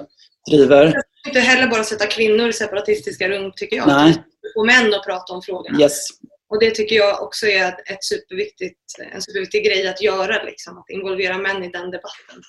[0.51, 0.93] driver.
[1.27, 3.87] Inte heller bara sätta kvinnor i separatistiska rum, tycker jag.
[3.87, 4.23] Nej.
[4.53, 5.79] Få män att prata om frågorna.
[5.79, 6.07] Yes.
[6.49, 8.79] Och det tycker jag också är ett, ett superviktigt,
[9.13, 12.41] en superviktig grej att göra, liksom, att involvera män i den debatten.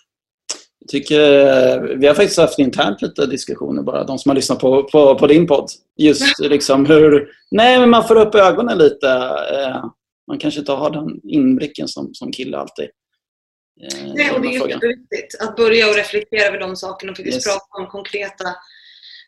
[0.78, 4.82] Jag tycker, vi har faktiskt haft internt lite diskussioner bara, de som har lyssnat på,
[4.82, 5.70] på, på din podd.
[5.96, 7.28] Just liksom hur...
[7.50, 9.08] Nej, men man får upp ögonen lite.
[9.54, 9.84] Eh,
[10.28, 12.84] Man kanske inte har den inblicken som, som kille alltid.
[13.82, 17.16] eh, Nej, och de det är jätteviktigt att börja och reflektera över de sakerna och
[17.16, 17.44] faktiskt Yes.
[17.44, 18.44] prata om konkreta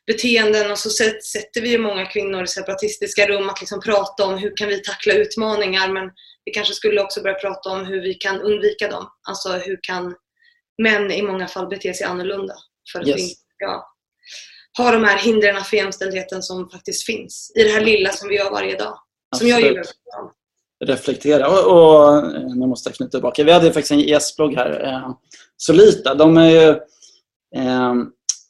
[0.07, 0.71] beteenden.
[0.71, 4.39] Och så sätt- sätter vi ju många kvinnor i separatistiska rum att liksom prata om
[4.39, 6.11] hur kan vi tackla utmaningar men
[6.45, 9.09] vi kanske skulle också börja prata om hur vi kan undvika dem.
[9.29, 10.15] Alltså hur kan
[10.83, 12.55] män i många fall bete sig annorlunda
[12.93, 13.17] för att Yes.
[13.17, 13.85] vi inte ska
[14.83, 18.37] ha de här hindren för jämställdheten som faktiskt finns i det här lilla som vi
[18.37, 18.99] gör varje dag.
[19.37, 19.71] Som jag Absolut.
[19.77, 19.87] gillar.
[20.85, 21.49] Reflektera.
[21.49, 23.45] Och, och eh, nu måste jag knyta tillbaka.
[23.45, 24.85] Vi hade faktiskt en gästblogg här.
[24.85, 25.11] Eh,
[25.57, 26.69] Solita, de är ju...
[27.57, 27.95] Eh,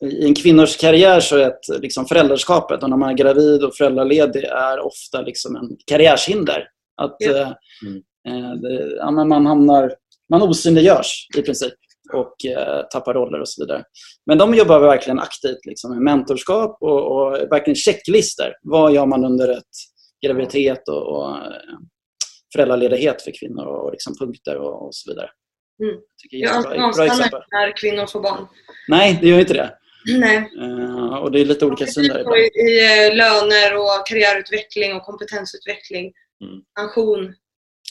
[0.00, 3.74] I en kvinnors karriär så är ett, liksom föräldraskapet och när man är gravid och
[3.74, 6.68] föräldraledig är ofta liksom en karriärshinder.
[7.02, 7.52] Att eh,
[7.86, 8.60] Mm.
[8.60, 9.94] det, ja, man hamnar...
[10.30, 11.72] Man osynliggörs i princip
[12.12, 13.84] och eh, tappar roller och så vidare.
[14.26, 18.52] Men de jobbar verkligen aktivt liksom, med mentorskap och, och verkligen checklister.
[18.62, 19.64] Vad gör man under ett
[20.26, 21.36] graviditet och, och
[22.52, 25.30] föräldraledighet för kvinnor och liksom punkter och, och så vidare.
[25.82, 25.96] Mm.
[26.22, 28.46] Tycker jag är Jag avstannar när kvinnor får barn.
[28.88, 29.78] Nej, det gör inte det.
[30.18, 30.36] Nej.
[30.60, 32.38] Eh, och det är lite olika syn där I, ibland.
[32.38, 36.12] i eh, löner och karriärutveckling och kompetensutveckling.
[36.44, 36.60] Mm.
[36.76, 37.34] Pension.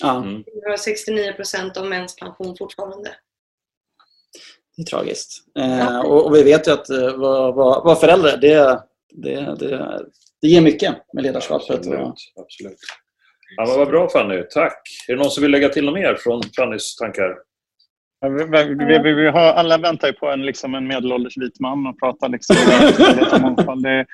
[0.02, 0.44] Ja, Mm.
[0.64, 3.10] Vi har 69 procent av mäns pension fortfarande.
[4.76, 5.44] det är tragiskt.
[5.60, 10.06] Eh, och, och vi vet ju att vara vara- vara förälder, det, det, det,
[10.42, 11.70] det ger mycket med ledarskapet.
[11.78, 12.00] Absolut.
[12.00, 12.78] Och, absolut.
[13.56, 14.82] Ja, men vad bra Fanny, tack.
[15.08, 17.36] Är det någon som vill lägga till något mer från Fannys tankar?
[18.22, 21.88] Vi, vi, vi, vi, har, alla väntar ju på en, liksom en medelålders vit man
[21.88, 22.56] och pratar liksom
[23.34, 23.84] om mångfald.
[23.84, 24.06] Det,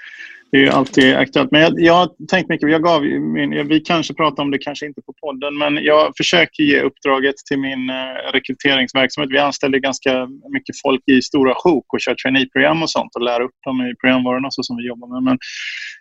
[0.51, 1.51] det är ju alltid aktuellt.
[1.51, 2.71] Men jag, jag har tänkt mycket.
[2.71, 6.63] Jag gav, min, vi kanske pratar om det, kanske inte på podden, men jag försöker
[6.63, 9.31] ge uppdraget till min eh, rekryteringsverksamhet.
[9.31, 13.41] Vi anställer ganska mycket folk i stora sjok och kör traineeprogram och sånt och lär
[13.41, 15.23] upp dem i programvarorna så som vi jobbar med.
[15.23, 15.37] Men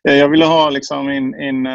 [0.08, 1.66] eh, jag ville ha liksom in, in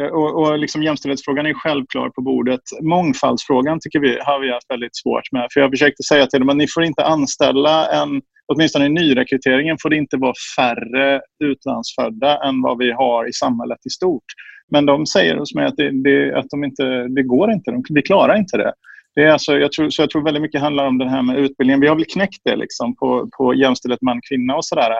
[0.00, 2.60] Eh, och, och liksom jämställdhetsfrågan är självklar på bordet.
[2.82, 5.46] Mångfaldsfrågan tycker vi har vi haft väldigt svårt med.
[5.52, 9.76] För jag försökte säga till dem att ni får inte anställa en, åtminstone i nyrekryteringen
[9.82, 14.24] får det inte vara färre utlandsfödda än vad vi har i samhället i stort.
[14.70, 17.84] Men de säger hos mig att det, det, att de inte, det går inte, de,
[17.90, 18.72] vi klarar inte det.
[19.14, 21.38] Det är alltså, jag, tror, så jag tror väldigt mycket handlar om det här med
[21.38, 21.80] utbildningen.
[21.80, 24.90] Vi har väl knäckt det liksom på, på jämställdhet man-kvinna och sådär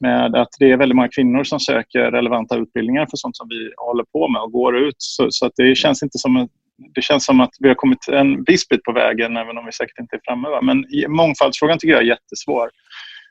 [0.00, 3.72] med att det är väldigt många kvinnor som söker relevanta utbildningar för sånt som vi
[3.76, 4.96] håller på med och går ut.
[4.98, 6.48] Så, så att det känns inte som
[6.94, 9.72] det känns som att vi har kommit en viss bit på vägen, även om vi
[9.72, 10.48] säkert inte är framme.
[10.48, 10.60] Va?
[10.62, 12.70] Men mångfaldsfrågan tycker jag är jättesvår.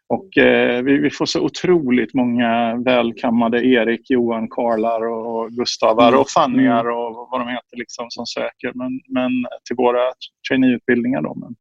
[0.07, 6.19] Och, eh, vi, vi får så otroligt många välkammade Erik, Johan, Karlar och, Gustavar Mm.
[6.19, 9.31] och Fannyar och vad de heter liksom, som söker men, men
[9.67, 10.11] till våra
[10.49, 11.21] traineeutbildningar.
[11.21, 11.55] Då, men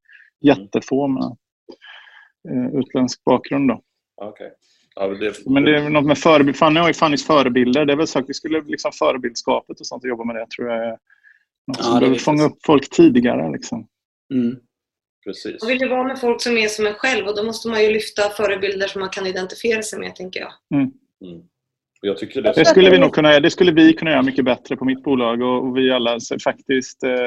[0.44, 1.36] jättefå med
[2.50, 3.68] eh, utländsk bakgrund.
[3.68, 3.80] Då.
[4.22, 4.50] Okej.
[4.94, 6.56] Ja, men det, Men det är något med förebild.
[6.56, 7.84] Fanny har ju Fannys förebilder.
[7.84, 10.46] Det är väl så att vi skulle liksom förebildskapet och sånt och jobba med det
[10.50, 10.98] tror jag är
[11.66, 13.52] något Ja, som behöver fånga upp folk tidigare.
[13.52, 13.86] Liksom.
[14.34, 14.56] mm.
[15.24, 15.62] Precis.
[15.62, 17.82] Man vill ju vara med folk som är som en själv och då måste man
[17.82, 20.52] ju lyfta förebilder som man kan identifiera sig med, tänker jag.
[20.74, 20.92] Mm.
[22.02, 23.40] Och Jag tycker det Det skulle vi nog kunna göra.
[23.40, 27.02] Det skulle vi kunna göra mycket bättre på mitt bolag och, och vi alla faktiskt
[27.02, 27.26] eh,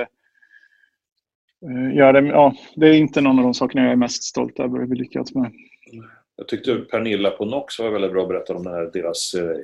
[1.69, 2.27] eh, gör det.
[2.27, 4.95] Ja, det är inte någon av de sakerna jag är mest stolt över att vi
[4.95, 5.51] lyckats med.
[6.37, 9.57] Jag tyckte Pernilla på Nox var väldigt bra att berätta om den här, deras eh,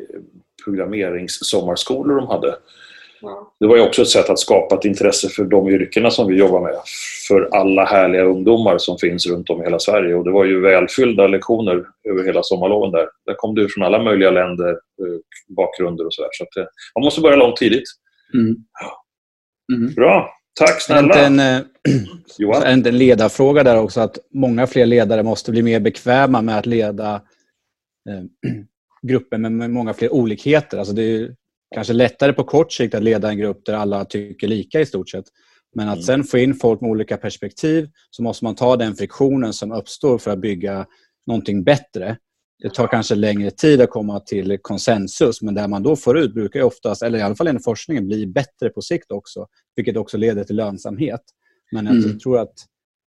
[0.66, 2.56] programmeringssommarskolor de hade.
[3.22, 3.54] Ja.
[3.60, 6.36] Det var ju också ett sätt att skapa ett intresse för de yrkena som vi
[6.36, 6.76] jobbar med.
[7.28, 10.16] För alla härliga ungdomar som finns runt om i hela Sverige.
[10.16, 13.08] Och det var ju välfyllda lektioner över hela sommarloven där.
[13.26, 16.30] Där kom du från alla möjliga länder, eh, bakgrunder och sådär.
[16.32, 17.88] Så att, eh, man måste börja långt tidigt.
[18.34, 18.56] Mm.
[19.74, 19.94] Mm.
[19.94, 20.30] Bra!
[20.60, 21.26] Tack snälla!
[21.26, 21.62] en, eh,
[22.38, 22.74] Johan?
[22.74, 24.02] inte en ledarfråga där också?
[24.02, 27.16] Att många fler ledare måste bli mer bekväma med att leda
[28.10, 28.52] eh,
[29.08, 30.78] grupper med, många fler olikheter.
[30.78, 31.36] Alltså det är
[31.76, 35.10] kanske lättare på kort sikt att leda en grupp där alla tycker lika i stort
[35.10, 35.26] sett.
[35.76, 36.04] Men att Mm.
[36.04, 40.18] sen få in folk med olika perspektiv så måste man ta den friktionen som uppstår
[40.18, 40.86] för att bygga
[41.28, 42.18] någonting bättre.
[42.64, 46.34] Det tar kanske längre tid att komma till konsensus men där man då får ut
[46.34, 49.48] brukar ju oftast, eller i alla fall inom forskningen, bli bättre på sikt också.
[49.76, 51.22] Vilket också leder till lönsamhet.
[51.72, 52.20] Men jag Mm.
[52.20, 52.54] tror att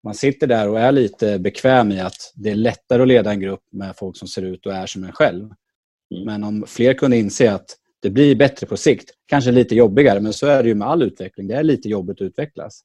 [0.04, 3.40] man sitter där och är lite bekväm i att det är lättare att leda en
[3.40, 5.44] grupp med folk som ser ut och är som en själv.
[5.44, 6.26] Mm.
[6.26, 7.66] Men om fler kunde inse att
[8.00, 11.04] det blir bättre på sikt, kanske lite jobbigare, men så är det ju med all
[11.04, 11.48] utveckling.
[11.48, 12.82] Det är lite jobbigt att utvecklas.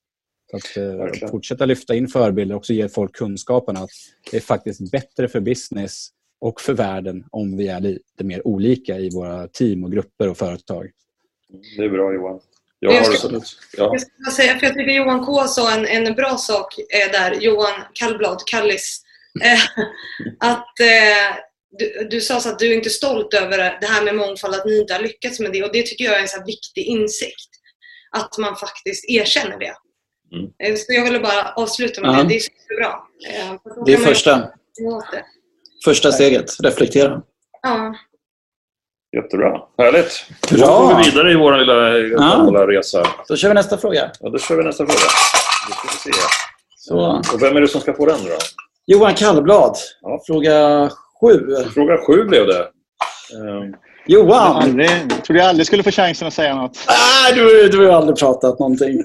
[0.51, 0.77] Så att
[1.23, 3.91] eh, fortsätta lyfta in förebilder och också ge folk kunskapen att
[4.31, 6.09] det är faktiskt bättre för business
[6.41, 10.39] och för världen om vi är lite mer olika i våra team och grupper och
[10.39, 10.91] företag.
[11.77, 12.41] Det är bra Johan.
[12.79, 13.41] Jag Jag har ska- så,
[13.77, 13.93] ja.
[13.93, 17.35] Jag ska säga, för jag tycker Johan K sa en, en bra sak eh, där,
[17.41, 19.03] Johan Kallblad, Kallis.
[19.45, 19.61] Eh,
[20.51, 21.37] att eh,
[21.79, 24.65] du, du sa så att du är inte stolt över det här med mångfald, att
[24.67, 25.63] ni inte har lyckats med det.
[25.65, 27.51] Och det tycker jag är en så här viktig insikt.
[28.17, 29.75] Att man faktiskt erkänner det.
[30.37, 30.51] Mm.
[30.59, 32.23] Eh, Så jag ville bara avsluta med Ja.
[32.23, 32.29] det.
[32.29, 32.93] Det är superbra.
[33.29, 33.55] Eh,
[33.87, 34.51] Det är kan man
[35.85, 36.51] första, steget.
[36.63, 37.23] Reflektera.
[37.63, 37.95] Ja.
[39.17, 39.61] Jättebra.
[39.79, 40.25] Härligt.
[40.51, 43.07] Då går vi vidare i vår lilla gamla resa.
[43.29, 44.11] Då kör vi nästa fråga.
[44.21, 44.99] Ja, då kör vi nästa fråga.
[45.69, 46.21] Då ska vi se.
[46.77, 47.23] Så.
[47.35, 48.37] Och vem är det som ska få den då?
[48.87, 50.21] Johan Kallblad, Ja.
[50.27, 50.91] fråga
[51.21, 51.47] sju.
[51.75, 52.59] Fråga sju blev det.
[53.35, 53.75] Ehm,
[54.07, 54.57] Johan!
[54.57, 56.79] Aldrig, jag trodde jag aldrig skulle få chansen att säga något.
[56.87, 58.99] Ah, du, du har ju aldrig pratat någonting.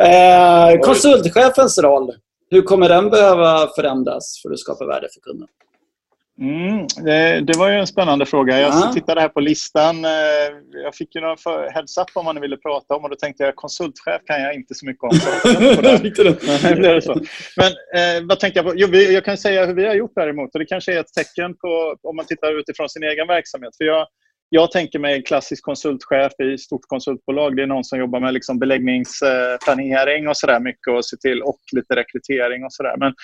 [0.00, 2.12] eh, konsultchefens roll.
[2.50, 5.48] Hur kommer den behöva förändras för att skapa värde för kunden?
[6.40, 8.60] Mm, det, det var ju en spännande fråga.
[8.60, 8.90] Jag Ja.
[8.94, 10.04] tittade här på listan.
[10.04, 10.10] Eh,
[10.84, 13.42] Jag fick ju någon för- heads-up om vad ni ville prata om och då tänkte
[13.44, 15.10] jag konsultchef kan jag inte så mycket om.
[17.02, 17.14] Så.
[17.56, 18.72] Men eh, vad tänkte jag på?
[18.76, 20.54] Jo, vi, jag kan säga hur vi har gjort däremot.
[20.54, 23.76] Och det kanske är ett tecken på om man tittar utifrån sin egen verksamhet.
[23.76, 24.06] För jag,
[24.52, 27.56] jag tänker mig en klassisk konsultchef i ett stort konsultbolag.
[27.56, 31.60] Det är någon som jobbar med liksom beläggningsplanering och sådär mycket och se till och
[31.76, 32.94] lite rekrytering och sådär.
[32.98, 33.14] Men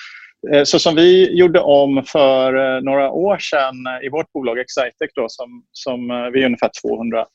[0.53, 4.59] eh, så som vi gjorde om för eh, några år sedan eh, i vårt bolag
[4.59, 7.27] Excitec då, som, som vi är ungefär 200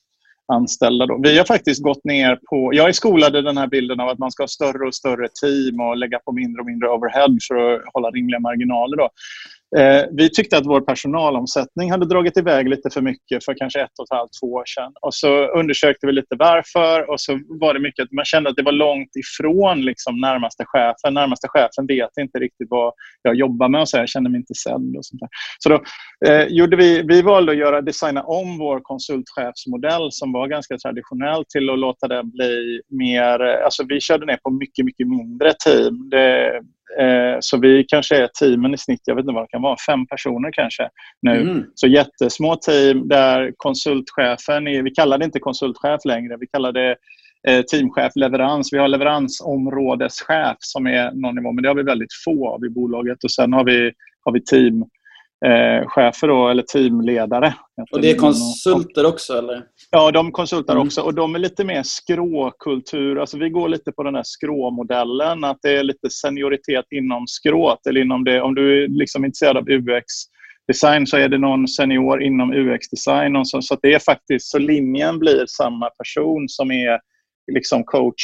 [0.54, 1.06] anställda.
[1.06, 1.20] Då.
[1.24, 2.70] Vi har faktiskt gått ner på...
[2.74, 5.28] Jag är skolad i den här bilden av att man ska ha större och större
[5.42, 8.98] team och lägga på mindre och mindre overhead för att hålla rimliga marginaler.
[8.98, 9.10] Då.
[9.78, 14.00] Eh, vi tyckte att vår personalomsättning hade dragit iväg lite för mycket för kanske ett
[14.00, 14.94] och ett halvt, två år sedan.
[15.02, 18.56] Och så undersökte vi lite varför och så var det mycket att man kände att
[18.56, 21.14] det var långt ifrån liksom, närmaste chefen.
[21.14, 24.54] Närmaste chefen vet inte riktigt vad jag jobbar med och så jag känner mig inte
[24.54, 24.96] sedd.
[24.98, 25.30] Och sånt där.
[25.60, 25.84] Så då
[26.28, 31.46] eh, gjorde vi, vi valde att göra, designa om vår konsultchefsmodell som var ganska traditionell
[31.46, 33.42] till att låta den bli mer...
[33.42, 36.10] Eh, alltså vi körde ner på mycket, mycket mindre team.
[36.10, 36.62] Det,
[37.00, 39.78] eh, så vi kanske är teamen i snitt, jag vet inte vad det kan vara,
[39.88, 40.90] fem personer kanske
[41.22, 41.42] nu.
[41.42, 41.64] Mm.
[41.76, 46.96] Så jättesmå team där konsultchefen, är, vi kallar det inte konsultchef längre, vi kallar det
[47.48, 48.74] eh, teamchef leverans.
[48.74, 52.70] Vi har leveransområdeschef som är någon nivå, men det har vi väldigt få av i
[52.70, 53.24] bolaget.
[53.24, 53.92] Och sen har vi,
[54.26, 54.86] har vi team
[55.46, 57.54] eh, chefer då, eller teamledare.
[57.92, 59.64] Och det är konsulter också, eller?
[59.90, 60.88] Ja, de konsultar Mm.
[60.88, 61.02] också.
[61.02, 63.20] Och de är lite mer skråkultur.
[63.20, 65.44] Alltså vi går lite på den här skråmodellen.
[65.44, 67.88] Att det är lite senioritet inom skrået.
[67.90, 68.42] Eller inom det.
[68.42, 73.36] Om du är liksom intresserad av UX-design så är det någon senior inom UX-design.
[73.36, 77.00] och Så, så att det är faktiskt, så linjen blir samma person som är
[77.54, 78.24] liksom coach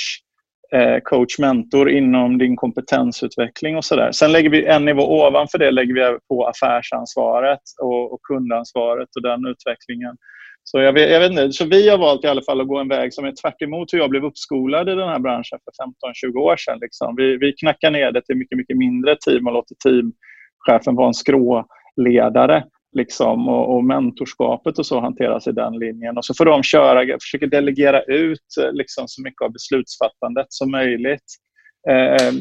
[0.74, 4.12] Eh, coach, mentor inom din kompetensutveckling och sådär.
[4.12, 9.22] Sen lägger vi en nivå ovanför det lägger vi på affärsansvaret och, och kundansvaret och
[9.22, 10.16] den utvecklingen.
[10.64, 12.78] Så, jag vet, jag vet inte, så vi har valt i alla fall att gå
[12.78, 16.32] en väg som är tvärt emot hur jag blev uppskolad i den här branschen för
[16.32, 16.80] 15-20 år sedan.
[16.82, 17.16] Liksom.
[17.16, 21.14] Vi, vi knackar ner det till mycket, mycket mindre team och låter teamchefen vara en
[21.14, 22.64] skråledare.
[22.98, 26.18] Liksom, och, och mentorskapet och så hanteras i den linjen.
[26.18, 30.72] Och så får de köra, försöka delegera ut eh, liksom, så mycket av beslutsfattandet som
[30.72, 31.24] möjligt.
[31.90, 32.32] Eh,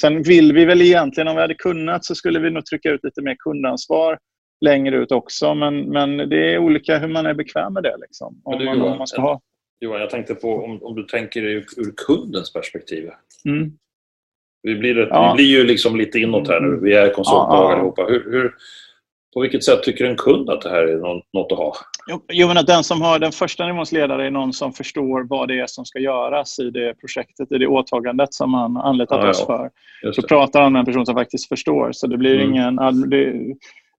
[0.00, 3.04] sen vill vi väl egentligen, om vi hade kunnat, så skulle vi nog trycka ut
[3.04, 4.18] lite mer kundansvar
[4.64, 5.54] längre ut också.
[5.54, 7.96] Men, men det är olika hur man är bekväm med det.
[8.00, 9.40] Liksom, om, du, man, Johan, om man ska ha.
[9.80, 13.10] Johan, jag tänkte på om, om du tänker ur, ur kundens perspektiv.
[13.44, 13.72] Mm.
[14.62, 15.30] Vi blir, Ja.
[15.30, 16.80] vi blir ju liksom lite inåt här nu.
[16.82, 17.76] Vi är konsultbolag Ja, ja.
[17.76, 18.02] allihopa.
[18.02, 18.54] Hur, hur,
[19.36, 21.72] på vilket sätt tycker en kund att det här är något, att ha?
[22.32, 25.48] Jo, men att den som har den första nivåns ledare är någon som förstår vad
[25.48, 29.30] det är som ska göras i det projektet, i det åtagandet som man anlitat Ja,
[29.30, 29.70] oss ja.
[30.02, 30.12] för.
[30.12, 31.92] Så pratar han med en person som faktiskt förstår.
[31.92, 32.50] Så det blir Mm.
[32.50, 32.76] ingen...
[33.10, 33.32] Det,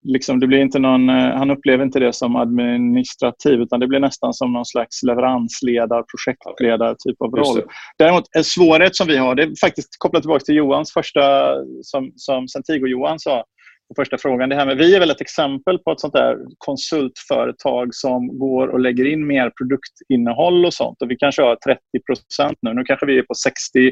[0.04, 4.00] liksom, det blir inte någon, eh, han upplever inte det som administrativ utan det blir
[4.00, 7.62] nästan som någon slags leveransledare, projektledare typ av roll.
[7.98, 12.12] Däremot en svårighet som vi har, det är faktiskt kopplat tillbaka till Johans första, som,
[12.16, 13.44] som Santigo-Johan sa
[13.88, 14.50] på första frågan.
[14.50, 18.68] Det här med, vi är väl ett exempel på ett sånt där konsultföretag som går
[18.68, 21.02] och lägger in mer produktinnehåll och sånt.
[21.02, 21.58] Och vi kanske har
[22.40, 22.74] 30% nu.
[22.74, 23.92] Nu kanske vi är på 60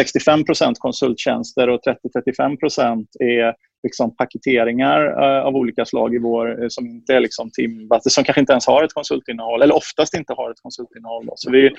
[0.00, 6.86] 65% konsulttjänster och 30-35% är liksom paketeringar eh, av olika slag i vår, eh, som
[6.86, 10.50] inte är liksom teambaserade, som kanske inte ens har ett konsultinnehåll, eller oftast inte har
[10.50, 11.26] ett konsultinnehåll.
[11.26, 11.32] Då.
[11.36, 11.72] Så vi är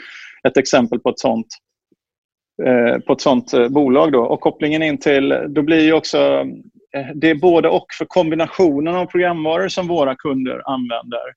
[0.48, 1.48] ett exempel på ett sånt
[2.66, 4.12] eh, på ett sånt bolag.
[4.12, 4.22] Då.
[4.22, 6.46] Och kopplingen in till, då blir ju också,
[7.16, 11.34] det är både och för kombinationen av programvaror som våra kunder använder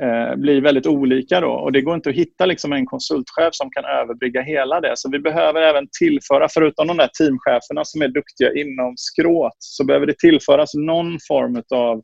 [0.00, 1.40] eh, blir väldigt olika.
[1.40, 1.50] Då.
[1.50, 4.92] Och Det går inte att hitta liksom en konsultchef som kan överbrygga hela det.
[4.94, 9.84] Så vi behöver även tillföra, förutom de där teamcheferna som är duktiga inom skråt, så
[9.84, 12.02] behöver det tillföras någon form av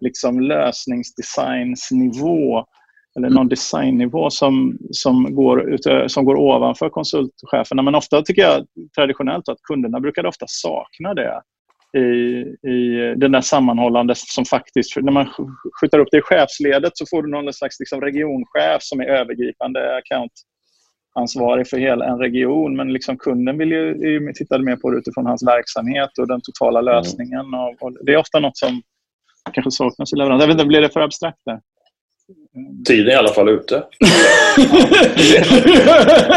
[0.00, 2.64] liksom lösningsdesignsnivå
[3.16, 5.76] eller någon designnivå som, som, går,
[6.08, 7.82] som går ovanför konsultcheferna.
[7.82, 8.66] Men ofta tycker jag
[8.96, 11.42] traditionellt att kunderna brukar ofta sakna det
[11.94, 12.00] i,
[12.70, 14.96] i den där sammanhållande som faktiskt...
[14.96, 15.26] När man
[15.80, 19.96] skjuter upp det i chefsledet så får du någon slags liksom regionchef som är övergripande
[19.96, 22.76] accountansvarig för hela en region.
[22.76, 26.80] Men liksom kunden vill ju, titta mer på det utifrån hans verksamhet och den totala
[26.80, 26.94] mm.
[26.94, 27.54] lösningen.
[27.54, 28.82] Och, och det är ofta något som
[29.52, 30.40] kanske saknas i leverans.
[30.40, 31.60] Jag vet inte, blir det för abstrakt där?
[32.86, 33.82] Tiden är i alla fall ute.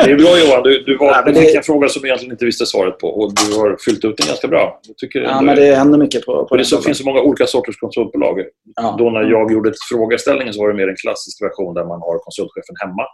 [0.05, 0.63] det är bra Johan.
[0.63, 3.33] Du, du, var, du fick en fråga som du egentligen inte visste svaret på och
[3.33, 4.79] du har fyllt ut den ganska bra.
[4.87, 6.65] Jag tycker ja, men det händer mycket på, på det.
[6.65, 8.43] Så finns så många olika sorters konsultbolag.
[8.75, 8.95] Ja.
[8.99, 12.19] Då när jag gjorde frågeställningen så var det mer en klassisk version där man har
[12.19, 13.05] konsultchefen hemma.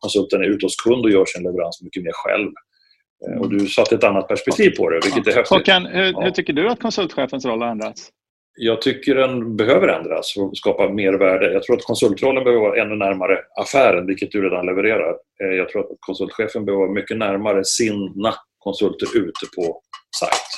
[0.00, 2.50] Konsulten är ute hos kund och gör sin leverans mycket mer själv.
[3.26, 5.58] Eh, och du satte ett annat perspektiv på det, vilket är häftigt.
[5.58, 8.10] Håkan, hur, hur tycker du att konsultchefens roll har ändrats?
[8.54, 11.52] Jag tycker den behöver ändras och skapa mer värde.
[11.52, 15.16] Jag tror att konsultrollen behöver vara ännu närmare affären, vilket du redan levererar.
[15.42, 19.80] Eh, jag tror att konsultchefen behöver vara mycket närmare sina konsulter ute på
[20.20, 20.50] sajt.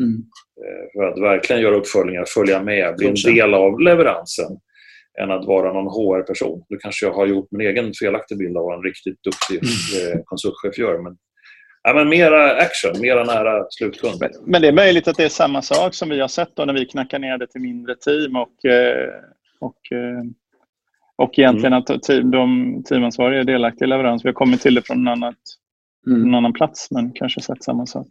[0.00, 0.22] Mm.
[0.64, 4.58] Eh, för att verkligen göra uppföljningar, följa med, bli en del av leveransen
[5.22, 6.64] än att vara någon HR-person.
[6.68, 10.12] Nu kanske jag har gjort min egen felaktig bild av vad en riktigt duktig mm.
[10.12, 11.16] Eh, konsultchef gör, men
[11.84, 14.22] Ja, men mera action, mera nära slutkund.
[14.46, 16.74] Men det är möjligt att det är samma sak som vi har sett då när
[16.74, 19.08] vi knackar ner det till mindre team och, eh,
[19.60, 20.22] och, eh,
[21.16, 21.78] och egentligen mm.
[21.78, 24.24] att de teamansvariga är delaktiga i leverans.
[24.24, 25.36] Vi har kommit till det från en, annat,
[26.06, 26.22] mm.
[26.22, 28.06] en annan plats men kanske sett samma sak.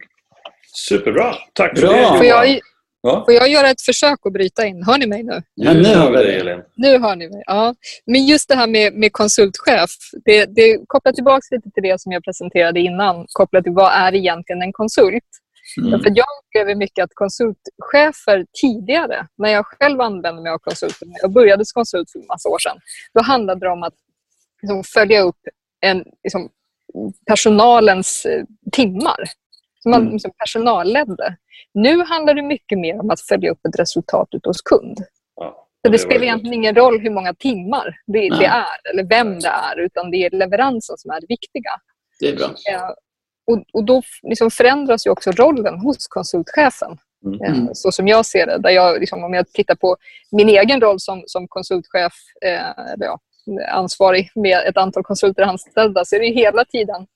[0.88, 1.34] Superbra.
[1.52, 2.16] Tack för det.
[2.18, 2.60] Får jag,
[3.02, 3.24] Ja.
[3.24, 4.82] Får jag göra ett försök att bryta in?
[4.82, 5.42] Hör ni mig nu?
[5.54, 6.62] Ja, nu hör vi dig, Elin.
[6.74, 7.74] Nu hör ni mig, ja.
[8.06, 9.90] Men just det här med, med konsultchef,
[10.24, 14.14] det, det kopplar tillbaka lite till det som jag presenterade innan, kopplat till vad är
[14.14, 15.24] egentligen en konsult?
[15.78, 16.00] Mm.
[16.00, 21.32] För jag upplever mycket att konsultchefer tidigare, när jag själv använde mig av konsulter, jag
[21.32, 22.78] började som konsult för en massa år sedan,
[23.14, 23.94] då handlade det om att
[24.62, 25.40] liksom, följa upp
[25.80, 26.48] en, liksom,
[27.26, 29.18] personalens eh, timmar.
[29.82, 30.12] Som man mm.
[30.12, 31.36] liksom, personalledde.
[31.74, 34.98] Nu handlar det mycket mer om att följa upp ett resultat ute hos kund.
[35.36, 39.38] Ja, det, det spelar egentligen ingen roll hur många timmar det, det, är eller vem
[39.38, 41.70] det är, utan det är leveransen som är det viktiga.
[42.20, 42.54] Det är bra.
[42.64, 42.96] Ja,
[43.46, 46.98] och, och då liksom förändras ju också rollen hos konsultchefen.
[47.24, 47.74] Mm.
[47.74, 48.58] Så som jag ser det.
[48.58, 49.96] Där jag, liksom, om jag tittar på
[50.30, 52.12] min egen roll som, som konsultchef,
[52.44, 53.18] eh, ja,
[53.72, 57.06] ansvarig med ett antal konsulter anställda, så är det hela tiden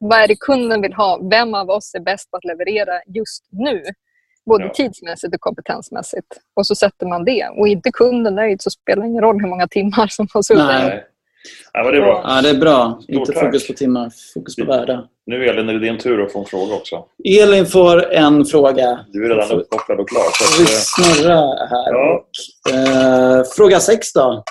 [0.00, 1.20] vad är det kunden vill ha?
[1.30, 3.82] Vem av oss är bäst på att leverera just nu?
[4.46, 4.72] Både ja.
[4.74, 6.26] tidsmässigt och kompetensmässigt.
[6.54, 7.48] Och så sätter man det.
[7.58, 11.04] Och inte kunden nöjd så spelar det ingen roll hur många timmar som konsulten Nej.
[11.72, 12.24] Ja, men det är bra.
[12.24, 12.98] Ja, det är bra.
[13.02, 13.44] Stort inte tack.
[13.44, 15.04] fokus på timmar, fokus på värde.
[15.26, 17.04] Nu Elin, är det din tur att få en fråga också.
[17.24, 19.04] Elin får en fråga.
[19.08, 20.24] Du är redan uppkopplad och klar.
[20.32, 21.92] Så vi snurrar här.
[21.92, 22.14] Ja.
[22.14, 24.44] Och, eh, fråga sex då.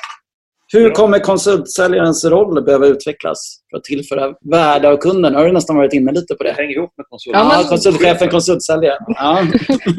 [0.74, 5.36] Hur kommer konsultsäljarens roll behöva utvecklas för att tillföra värde av kunden?
[5.36, 6.52] Har du nästan varit inne lite på det?
[6.52, 7.42] Hänger ihop med konsulten.
[7.42, 7.70] Ja, men...
[7.70, 8.98] konsultchefen, konsultsäljare.
[9.08, 9.48] Ja.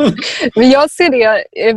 [0.57, 1.77] men jag ser det, eh,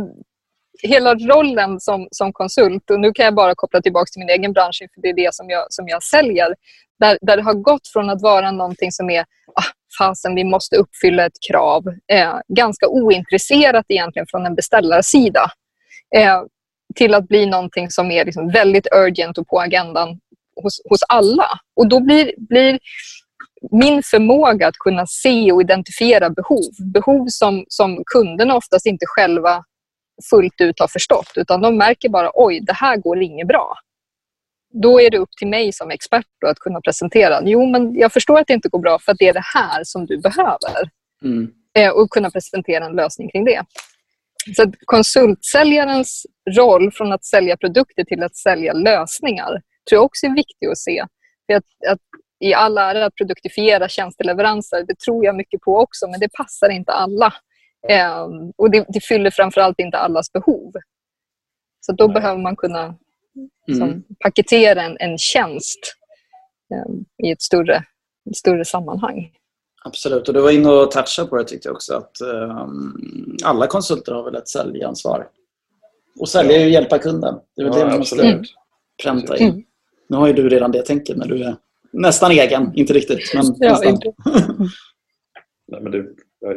[0.82, 4.52] hela rollen som, som konsult, och nu kan jag bara koppla tillbaka till min egen
[4.52, 6.54] bransch, för det är det som jag, som jag säljer,
[7.00, 9.20] där, där det har gått från att vara någonting som är
[9.54, 9.64] ah,
[9.98, 15.50] fasen, vi måste uppfylla ett krav, eh, ganska ointresserat egentligen från en beställarsida.
[16.16, 16.42] Eh,
[16.94, 20.20] till att bli någonting som är liksom väldigt urgent och på agendan
[20.62, 21.48] hos, hos alla.
[21.76, 22.78] Och då blir, blir
[23.70, 29.64] min förmåga att kunna se och identifiera behov, behov som, som kunderna oftast inte själva
[30.30, 33.74] fullt ut har förstått, utan de märker bara oj, det här går inget bra.
[34.82, 37.40] Då är det upp till mig som expert att kunna presentera.
[37.44, 39.84] Jo, men jag förstår att det inte går bra för att det är det här
[39.84, 40.90] som du behöver.
[41.24, 41.50] Mm.
[41.74, 43.62] Eh, och kunna presentera en lösning kring det.
[44.56, 46.26] Så att konsultsäljarens
[46.56, 49.50] roll från att sälja produkter till att sälja lösningar
[49.88, 51.04] tror jag också är viktig att se.
[51.46, 52.00] För att, att
[52.40, 56.68] I all ära att produktifiera tjänsteleveranser, det tror jag mycket på också, men det passar
[56.68, 57.34] inte alla.
[57.88, 58.26] Eh,
[58.56, 60.72] och det, det fyller framförallt inte allas behov.
[61.80, 62.94] Så då behöver man kunna
[63.66, 64.02] liksom, Mm.
[64.20, 65.78] paketera en, en tjänst
[66.74, 67.76] eh, i ett större,
[68.30, 69.30] ett större sammanhang.
[69.84, 71.94] Absolut, och du var inne och touchade på det tyckte jag också.
[71.94, 75.28] Att ehm, alla konsulter har väl ett säljansvar.
[76.20, 77.34] Och sälja är ju hjälpa kunden.
[77.56, 78.42] Det är väl Ja, det man måste
[79.02, 79.48] pränta in.
[79.50, 79.62] Mm.
[80.08, 81.56] Nu har ju du redan det tänket när du är
[81.92, 82.72] nästan egen.
[82.74, 83.88] Inte riktigt, men Ja, nästan.
[83.88, 84.12] inte-
[85.68, 86.04] Nej, men det,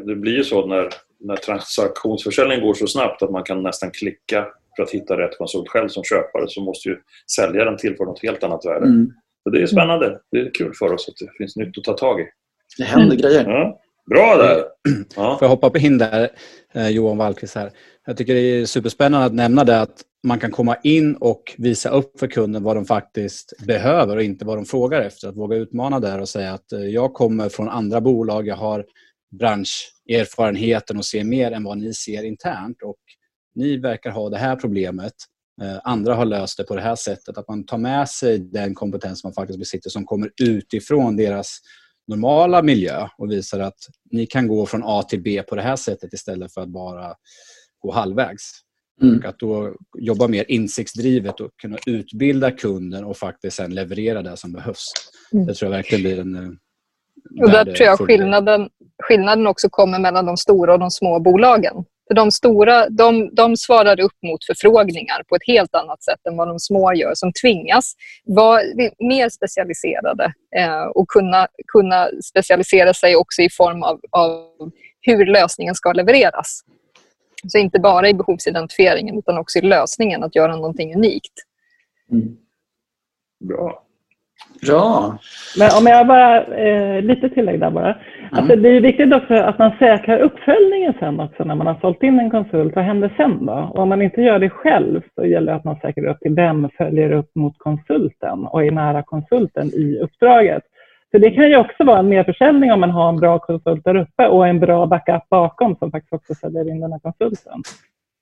[0.05, 4.47] det blir ju så när, när transaktionsförsäljningen går så snabbt att man kan nästan klicka
[4.75, 6.97] för att hitta rätt konsult själv som köpare så måste ju
[7.35, 8.85] säljaren tillföra något helt annat värde.
[8.85, 9.13] Mm.
[9.43, 10.19] Så det är spännande.
[10.31, 12.23] Det är kul för oss att det finns nytt att ta tag i.
[12.77, 13.45] Det händer grejer.
[13.47, 13.81] Ja.
[14.09, 14.63] Bra där!
[15.15, 15.37] Ja.
[15.39, 16.29] Får jag hoppa in där,
[16.73, 17.71] eh, Johan Wallqvist här.
[18.05, 21.89] Jag tycker det är superspännande att nämna det att man kan komma in och visa
[21.89, 25.27] upp för kunden vad de faktiskt behöver och inte vad de frågar efter.
[25.27, 28.85] Att våga utmana där och säga att eh, jag kommer från andra bolag, jag har
[29.39, 32.81] branscherfarenheten och ser mer än vad ni ser internt.
[32.83, 32.97] Och
[33.55, 35.13] ni verkar ha det här problemet.
[35.61, 37.37] Eh, Andra har löst det på det här sättet.
[37.37, 41.59] Att man tar med sig den kompetens man faktiskt besitter som kommer utifrån deras
[42.11, 43.77] normala miljö och visar att
[44.11, 47.13] ni kan gå från A till B på det här sättet istället för att bara
[47.79, 48.51] gå halvvägs.
[49.01, 49.21] Mm.
[49.25, 54.53] Att då jobba mer insiktsdrivet och kunna utbilda kunden och faktiskt sen leverera det som
[54.53, 54.93] behövs.
[55.33, 55.45] Mm.
[55.45, 58.69] Det tror jag verkligen blir en eh, Och där tror jag skillnaden,
[59.03, 61.75] skillnaden också kommer mellan de stora och de små bolagen.
[62.11, 66.37] För de stora de, de svarar upp mot förfrågningar på ett helt annat sätt än
[66.37, 67.93] vad de små gör som tvingas
[68.23, 68.61] vara
[68.99, 74.47] mer specialiserade eh, och kunna, kunna specialisera sig också i form av, av
[75.01, 76.61] hur lösningen ska levereras.
[77.47, 81.33] Så inte bara i behovsidentifieringen utan också i lösningen, att göra någonting unikt.
[82.11, 82.37] Mm.
[83.39, 83.83] Bra.
[84.67, 85.17] Bra.
[85.57, 87.95] Men om jag bara, eh, lite tillägg där bara.
[88.31, 92.03] Alltså, det är viktigt också att man säkrar uppföljningen sen också när man har sålt
[92.03, 92.75] in en konsult.
[92.75, 93.71] Vad händer sen då?
[93.73, 96.35] Och om man inte gör det själv så gäller det att man säkrar upp till
[96.35, 100.63] vem följer upp mot konsulten och är nära konsulten i uppdraget.
[101.11, 103.95] För det kan ju också vara en merförsäljning om man har en bra konsult där
[103.95, 107.63] uppe och en bra backup bakom som faktiskt också säljer in den här konsulten.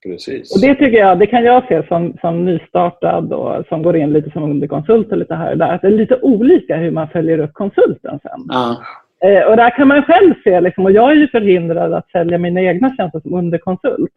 [0.02, 0.54] Precis.
[0.54, 4.12] Och det tycker jag, det kan jag se som, som nystartad och som går in
[4.12, 5.74] lite som underkonsult och lite här och där.
[5.74, 8.46] Att det är lite olika hur man följer upp konsulten sen.
[8.48, 8.76] Ja.
[9.24, 12.38] Eh, och där kan man själv se, liksom, och jag är ju förhindrad att sälja
[12.38, 14.10] mina egna tjänster som underkonsult.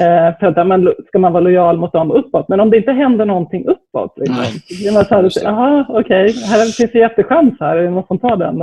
[0.00, 2.48] Eh, för att man, ska man vara lojal mot dem uppåt.
[2.48, 4.46] Men om det inte händer någonting uppåt, liksom, Nej.
[4.46, 8.06] så blir man så här, jaha okej, här finns det jättechans här, är det någon
[8.06, 8.58] som tar den?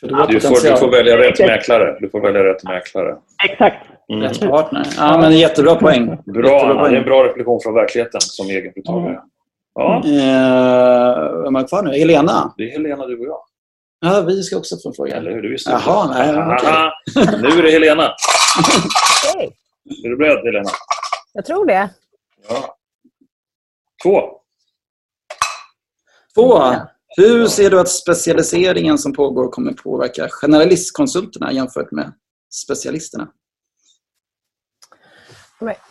[0.00, 1.96] Du får, du får välja rätt mäklare.
[2.00, 3.16] Du får välja rätt mäklare.
[3.50, 3.86] Exakt.
[4.12, 4.22] Mm.
[4.22, 4.86] Rätt partner.
[4.96, 6.06] Ja, men jättebra poäng.
[6.06, 6.16] Bra,
[6.52, 6.90] Jättebra poäng.
[6.92, 9.20] Det är en bra reflektion från verkligheten som egenföretagare.
[9.74, 11.90] Ja, Eh, vem är kvar nu?
[11.98, 12.54] Helena?
[12.56, 13.38] det är Helena, du och jag.
[14.00, 15.16] Ja, vi ska också få en fråga.
[15.16, 15.42] Eller hur?
[15.42, 16.36] Du visste Jaha, nej.
[16.36, 16.92] Aha.
[17.42, 18.12] Nu är det Helena.
[19.34, 19.56] Okej,
[20.04, 20.70] Är du beredd, Helena?
[21.32, 21.90] jag tror det.
[22.48, 22.76] Ja.
[24.02, 24.20] Två.
[26.34, 26.62] Två.
[27.16, 32.12] Hur ser du att specialiseringen som pågår kommer påverka generalistkonsulterna jämfört med
[32.52, 33.28] specialisterna?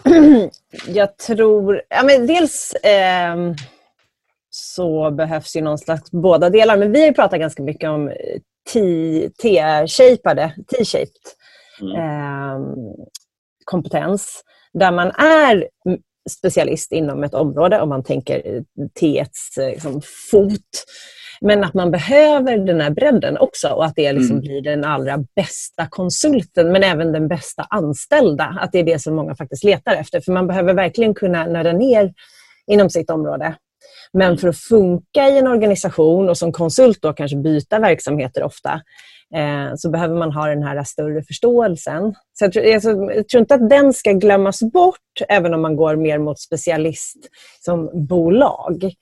[0.87, 1.81] Jag tror...
[1.89, 3.55] Ja, men dels ehm,
[4.49, 6.77] så behövs ju någon slags båda delar.
[6.77, 8.15] Men vi har pratat ganska mycket om eh,
[8.73, 10.49] T-shaped
[11.81, 11.95] Mm.
[11.95, 12.75] ehm,
[13.65, 14.43] kompetens.
[14.73, 15.67] Där man är
[16.29, 18.63] specialist inom ett område, om man tänker
[18.99, 20.01] T-ets eh, liksom,
[20.31, 20.85] fot.
[21.45, 24.41] Men att man behöver den här bredden också och att det liksom Mm.
[24.41, 28.57] blir den allra bästa konsulten men även den bästa anställda.
[28.61, 30.21] Att det är det som många faktiskt letar efter.
[30.21, 32.13] För man behöver verkligen kunna nörda ner
[32.71, 33.55] inom sitt område.
[34.13, 38.81] Men för att funka i en organisation och som konsult då kanske byta verksamheter ofta
[39.35, 42.15] eh, så behöver man ha den här större förståelsen.
[42.33, 45.75] Så jag, tror, alltså, jag tror inte att den ska glömmas bort även om man
[45.75, 47.17] går mer mot specialist
[47.65, 48.93] som bolag.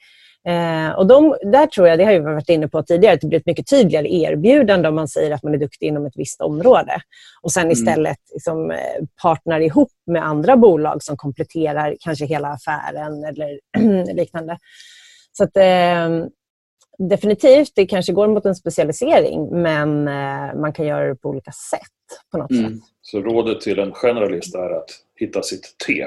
[0.47, 3.27] Eh, och de, där tror jag, det har jag varit inne på tidigare, att det
[3.27, 6.41] blir ett mycket tydligare erbjudande om man säger att man är duktig inom ett visst
[6.41, 7.01] område.
[7.41, 8.77] Och sen istället liksom, eh,
[9.21, 13.59] partnar ihop med andra bolag som kompletterar kanske hela affären eller
[14.13, 14.57] liknande.
[15.31, 16.25] Så att, eh,
[17.09, 21.51] definitivt, det kanske går mot en specialisering men eh, man kan göra det på olika
[21.51, 21.79] sätt
[22.31, 22.63] på något Mm.
[22.73, 22.79] sätt.
[23.01, 26.05] Så rådet till en generalist är att hitta sitt T,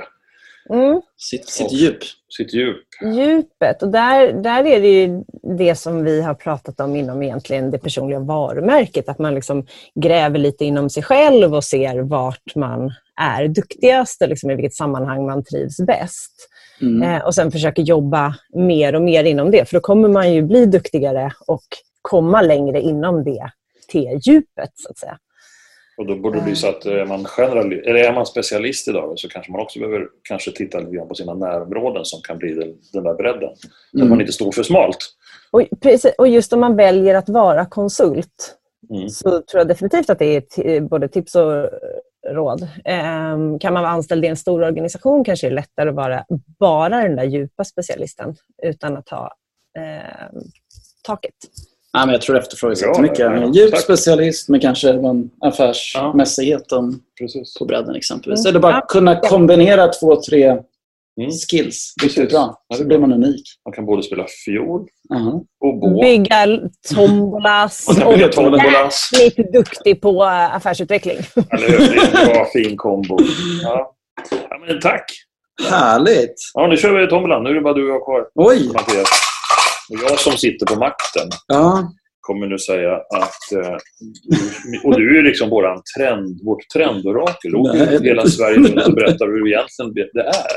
[0.70, 1.00] Mm.
[1.16, 1.98] Sitt, sitt djup.
[2.28, 2.76] sitt djup.
[3.14, 5.22] Djupet, och där, där är det ju
[5.58, 9.08] det som vi har pratat om inom egentligen det personliga varumärket.
[9.08, 14.28] Att man liksom gräver lite inom sig själv och ser vart man är duktigast och
[14.28, 16.48] liksom i vilket sammanhang man trivs bäst.
[16.82, 17.02] Mm.
[17.02, 19.68] Eh, och sen försöker jobba mer och mer inom det.
[19.68, 21.64] För då kommer man ju bli duktigare och
[22.02, 23.50] komma längre inom det
[23.92, 24.70] T-djupet.
[24.74, 25.18] Så att säga.
[25.96, 29.18] Och då borde det bli så att är man, general, eller är man specialist idag
[29.18, 32.54] så kanske man också behöver kanske titta lite grann på sina närområden som kan bli
[32.54, 33.50] den, den där bredden.
[33.96, 34.98] Så att man inte står för smalt.
[35.50, 38.56] Och, precis, och just om man väljer att vara konsult
[38.90, 39.08] Mm.
[39.08, 41.70] så tror jag definitivt att det är både tips och
[42.28, 42.68] råd.
[42.84, 46.24] Ehm, kan man vara anställd i en stor organisation kanske det är lättare att vara
[46.58, 49.34] bara den där djupa specialisten utan att ha
[49.78, 50.40] eh,
[51.02, 51.34] taket.
[51.96, 53.18] Ja, men jag tror det efterfrågas Ja, jättemycket.
[53.18, 53.80] ja, En djup tack.
[53.80, 57.54] specialist men kanske även affärsmässigheten Precis.
[57.58, 58.40] på bredden exempelvis.
[58.40, 58.50] Mm.
[58.50, 58.80] Eller bara Ja.
[58.88, 60.56] kunna kombinera två, tre
[61.20, 61.30] Mm.
[61.50, 62.62] skills riktigt bra.
[62.68, 63.06] Ja, Så blir bra.
[63.06, 63.42] man unik.
[63.64, 64.86] Man kan både spela fiol
[65.60, 66.00] och gå.
[66.00, 66.46] Bygga
[66.94, 69.10] tombolas och bygga tombolas.
[69.20, 71.16] jäkligt duktig på eh, affärsutveckling.
[71.50, 71.78] Eller hur?
[71.78, 73.18] Det är en bra fin kombo.
[73.62, 73.92] Ja.
[74.50, 75.04] Ja, men tack!
[75.70, 76.34] Härligt!
[76.54, 77.44] Ja, nu kör vi tombolan.
[77.44, 78.26] Nu är det bara du och jag kvar.
[78.34, 78.70] Oj!
[78.74, 79.08] Mattias.
[79.90, 83.52] Och jag som sitter på makten Ja, kommer nu säga att...
[83.62, 83.76] Eh,
[84.84, 87.52] och du är liksom våran trend, vårt trendorakel.
[87.52, 90.56] Runt hela Sverige runt och berättar hur egentligen det är.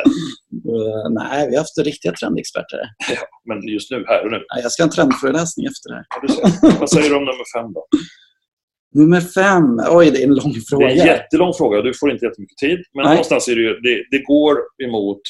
[0.73, 2.77] eh, nej, vi har haft riktiga trendexperter.
[2.77, 3.17] här.
[3.49, 4.37] Men just nu, här och nu.
[4.37, 6.05] Nej, Jag ska ha en trendföreläsning efter det här.
[6.61, 6.77] Ja.
[6.79, 7.85] Vad säger du om nummer fem då?
[8.95, 9.63] Nummer fem.
[9.89, 10.85] Oj, det är en lång Det fråga.
[10.87, 11.81] är en jättelång fråga.
[11.81, 12.79] Du får inte jättemycket tid.
[12.93, 13.11] Men Nej.
[13.13, 13.73] någonstans är det ju...
[13.79, 14.57] Det, det går
[14.87, 15.21] emot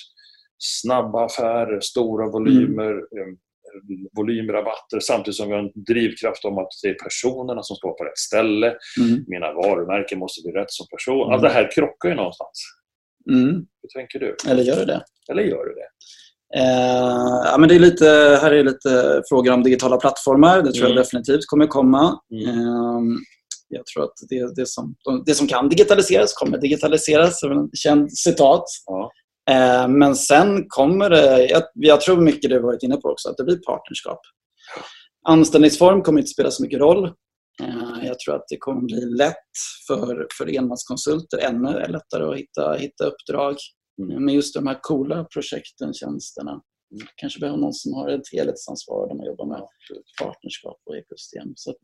[0.57, 3.37] snabba affärer, stora volymer, Mm.
[4.17, 8.03] Volymrabatter samtidigt som vi har en drivkraft om att det är personerna som står på
[8.03, 8.67] rätt ställe.
[8.99, 9.25] Mm.
[9.27, 11.21] Mina varumärken måste bli rätt som person.
[11.21, 11.33] Mm.
[11.33, 12.57] Allt det här krockar ju någonstans.
[13.31, 13.51] Mm.
[13.81, 14.35] Hur tänker du?
[14.49, 15.03] Eller gör det det?
[15.31, 15.89] Eller gör du det?
[16.55, 18.05] Eh, ja, men det är lite,
[18.41, 20.61] här är lite frågor om digitala plattformar.
[20.61, 20.95] Det tror Mm.
[20.97, 22.19] jag definitivt kommer komma.
[22.31, 22.47] Mm.
[22.49, 23.01] Eh,
[23.69, 24.95] jag tror att det, det, som,
[25.25, 27.39] det som kan digitaliseras kommer digitaliseras.
[27.73, 28.63] Känd citat.
[28.85, 29.11] Ja.
[29.49, 33.37] Eh, men sen kommer det, jag, jag tror mycket du varit inne på också, att
[33.37, 34.19] det blir partnerskap.
[35.27, 37.05] Anställningsform kommer inte spela så mycket roll.
[37.61, 39.35] Eh, jag tror att det kommer bli lätt
[39.87, 43.55] för, för enmanskonsulter, ännu lättare att hitta, hitta uppdrag.
[43.99, 44.25] Mm.
[44.25, 46.61] med just de här coola projekten, tjänsterna.
[47.15, 49.61] Kanske behöver någon som har ett helhetsansvar där man jobbar med
[50.21, 51.53] partnerskap och ekosystem.
[51.55, 51.77] Så att,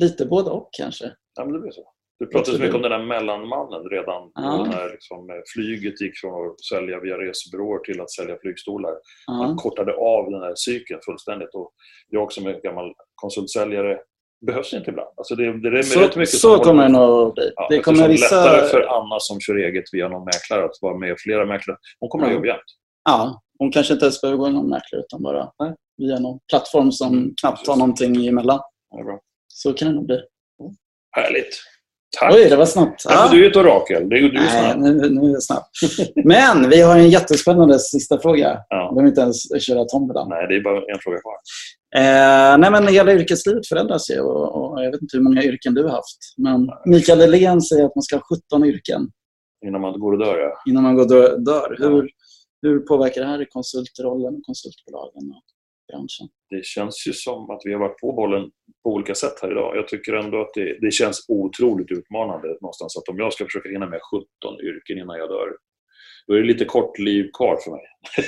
[0.00, 1.12] lite både och kanske.
[1.34, 1.92] Ja, men det blir så.
[2.22, 4.64] Du pratade så mycket om den där mellanmannen redan Ja.
[4.70, 8.92] när liksom, flyget gick från att sälja via resebyråer till att sälja flygstolar.
[9.28, 9.56] Man Ja.
[9.56, 11.54] kortade av den här cykeln fullständigt.
[11.54, 11.72] Och
[12.08, 13.98] jag som är gammal konsultsäljare
[14.46, 15.08] behövs inte ibland.
[15.16, 17.52] Alltså det, det är rätt Så, mycket så kommer det nog bli.
[17.56, 18.44] Ja, det kommer det vissa...
[18.44, 21.76] lättare för Anna som kör eget via någon mäklare att vara med flera mäklare.
[22.00, 22.34] Hon kommer att Ja.
[22.34, 22.60] jobba jämt.
[23.04, 25.74] Ja, hon kanske inte ens behöver gå någon mäklare utan bara Nej.
[25.96, 28.60] via någon plattform som Mm, knappt har någonting emellan.
[28.90, 29.20] Ja, det bra.
[29.48, 30.20] Så kan det nog bli.
[31.16, 31.58] Härligt.
[32.20, 32.34] Tack.
[32.34, 33.02] Oj, det var snabbt.
[33.08, 33.28] Ja.
[33.32, 34.08] Du är ett orakel.
[34.08, 35.62] Du, du är Nej, nu, nu är jag snabb.
[36.24, 38.58] Men vi har en jättespännande sista fråga.
[38.68, 38.88] Ja.
[38.90, 40.28] Vi behöver inte ens köra tombolan.
[40.28, 41.34] Nej, det är bara en fråga kvar.
[41.96, 45.74] Eh, nej, men hela yrkeslivet förändras ju och, och jag vet inte hur många yrken
[45.74, 46.18] du har haft.
[46.36, 49.08] Men Mikael Helén säger att man ska ha 17 yrken
[49.66, 50.70] Innan man går och dör, ja.
[50.70, 51.76] innan man går och dö- dör.
[51.78, 52.10] Hur,
[52.62, 55.44] hur påverkar det här konsultrollen, konsultbolagen och
[55.92, 56.28] branschen?
[56.52, 58.50] det känns ju som att vi har varit på bollen
[58.82, 59.76] på olika sätt här idag.
[59.76, 63.68] Jag tycker ändå att det, det känns otroligt utmanande någonstans att om jag ska försöka
[63.68, 64.26] hinna med 17
[64.62, 65.48] yrken innan jag dör,
[66.26, 67.84] då är det lite kort liv kvar för mig.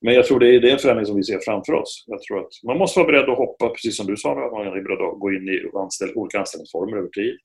[0.00, 2.04] Men jag tror det är, det är en förändring som vi ser framför oss.
[2.06, 4.66] Jag tror att man måste vara beredd att hoppa, precis som du sa, att man
[4.66, 7.36] är beredd att gå in i anställ, olika anställningsformer över tid.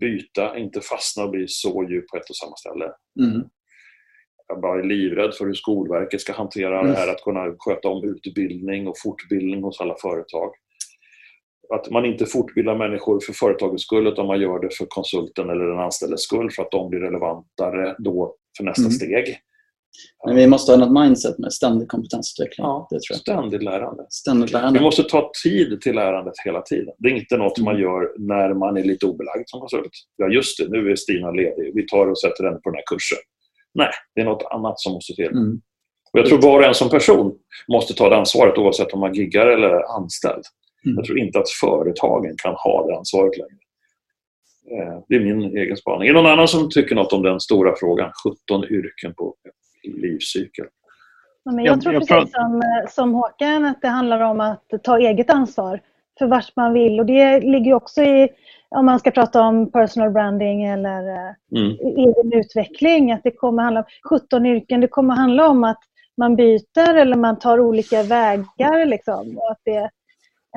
[0.00, 2.84] Byta, inte fastna och bli så djup på ett och samma ställe.
[3.20, 3.42] Mm.
[4.48, 6.92] Jag bara är livrädd för hur Skolverket ska hantera Mm.
[6.92, 10.50] det här, att kunna sköta om utbildning och fortbildning hos alla företag.
[11.74, 15.64] Att man inte fortbildar människor för företagets skull, utan man gör det för konsulten eller
[15.64, 18.92] den anställdes skull för att de blir relevantare då för nästa Mm.
[18.92, 19.38] steg.
[20.26, 22.64] Men vi måste ha ett mindset med ständig kompetensutveckling.
[22.66, 23.18] Ja, det tror jag.
[23.20, 24.06] Ständigt lärande.
[24.10, 24.80] Ständigt Vi lärande.
[24.80, 26.94] måste ta tid till lärandet hela tiden.
[26.98, 27.82] Det är inte något man Mm.
[27.82, 29.90] gör när man är lite obelagd som konsult.
[30.16, 31.72] Ja, just det, nu är Stina ledig.
[31.74, 33.18] Vi tar och sätter henne på den här kursen.
[33.74, 35.26] Nej, det är något annat som måste till.
[35.30, 35.60] Mm.
[36.12, 37.34] Och jag tror var och en som person
[37.68, 40.42] måste ta det ansvaret oavsett om man giggar eller är anställd.
[40.84, 40.96] Mm.
[40.96, 43.56] Jag tror inte att företagen kan ha det ansvaret längre.
[44.70, 46.08] Eh, Det är min egen spaning.
[46.08, 48.10] Är det någon annan som tycker något om den stora frågan?
[48.48, 49.34] 17 yrken på
[49.84, 50.66] livscykel.
[51.44, 54.98] Ja, men Jag- tror precis som, eh, som Håkan att det handlar om att ta
[54.98, 55.80] eget ansvar
[56.18, 57.00] för vart man vill.
[57.00, 58.28] Och det ligger också i,
[58.76, 61.76] om man ska prata om personal branding eller eh, Mm.
[61.96, 64.80] egen utveckling, att det kommer handla om 17 yrken.
[64.80, 65.78] Det kommer handla om att
[66.16, 68.86] man byter eller man tar olika vägar.
[68.86, 69.90] Liksom, och att det,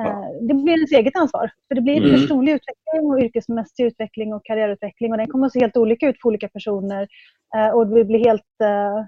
[0.00, 1.50] eh, det blir ens eget ansvar.
[1.68, 2.10] För det blir Mm.
[2.10, 5.12] personlig utveckling och yrkesmässig utveckling och karriärutveckling.
[5.12, 7.08] Och den kommer att se helt olika ut för olika personer.
[7.56, 8.42] Eh, och det, blir helt,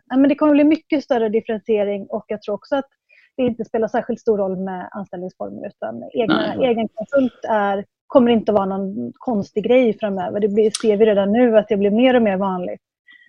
[0.08, 2.88] ja, men det kommer att bli mycket större differentiering och jag tror också att
[3.36, 6.66] det inte spelar särskilt stor roll med anställningsformer utan egna, Nej.
[6.70, 10.40] egen konsult är kommer inte att vara någon konstig grej framöver.
[10.40, 12.80] Det blir, ser vi redan nu att det blir mer och mer vanligt.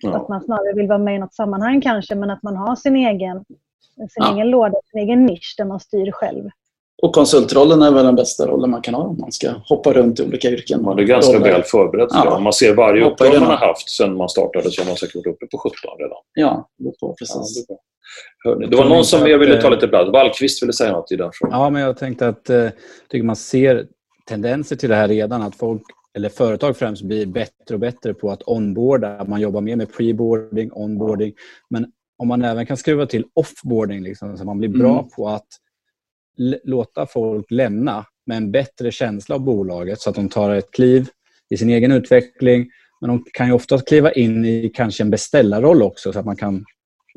[0.02, 0.16] Ja.
[0.16, 2.96] Att man snarare vill vara med i något sammanhang kanske, men att man har sin
[2.96, 3.44] egen,
[3.96, 4.34] sin Ja.
[4.34, 6.44] egen låda, sin egen nisch där man styr själv.
[7.02, 10.20] Och konsultrollen är väl den bästa rollen man kan ha om man ska hoppa runt
[10.20, 10.82] i olika yrken.
[10.82, 11.52] Man är ganska Roller.
[11.52, 12.34] väl förberedd för Ja.
[12.36, 12.42] det.
[12.42, 15.14] Man ser varje uppdrag det man har haft sedan man startade så har man säkert
[15.16, 16.16] varit uppe på 17 redan.
[16.34, 17.66] Ja, det på Ja, precis.
[17.66, 17.78] det, bra.
[18.44, 20.10] Hörni, det var någon som mer ville ta lite plats.
[20.12, 21.60] Wallqvist ville säga något i den frågan.
[21.60, 22.68] Ja, men jag tänkte att eh,
[23.08, 23.86] tycker man ser
[24.30, 25.42] tendenser till det här redan.
[25.42, 25.82] Att folk,
[26.16, 29.24] eller företag främst, blir bättre och bättre på att onboarda.
[29.24, 31.32] Man jobbar mer med preboarding, onboarding.
[31.70, 31.86] Men
[32.18, 35.10] om man även kan skruva till offboarding, liksom, så man blir bra Mm.
[35.16, 35.46] på att
[36.64, 41.08] låta folk lämna med en bättre känsla av bolaget så att de tar ett kliv
[41.50, 42.70] i sin egen utveckling.
[43.00, 46.36] Men de kan ju ofta kliva in i kanske en beställarroll också så att man
[46.36, 46.64] kan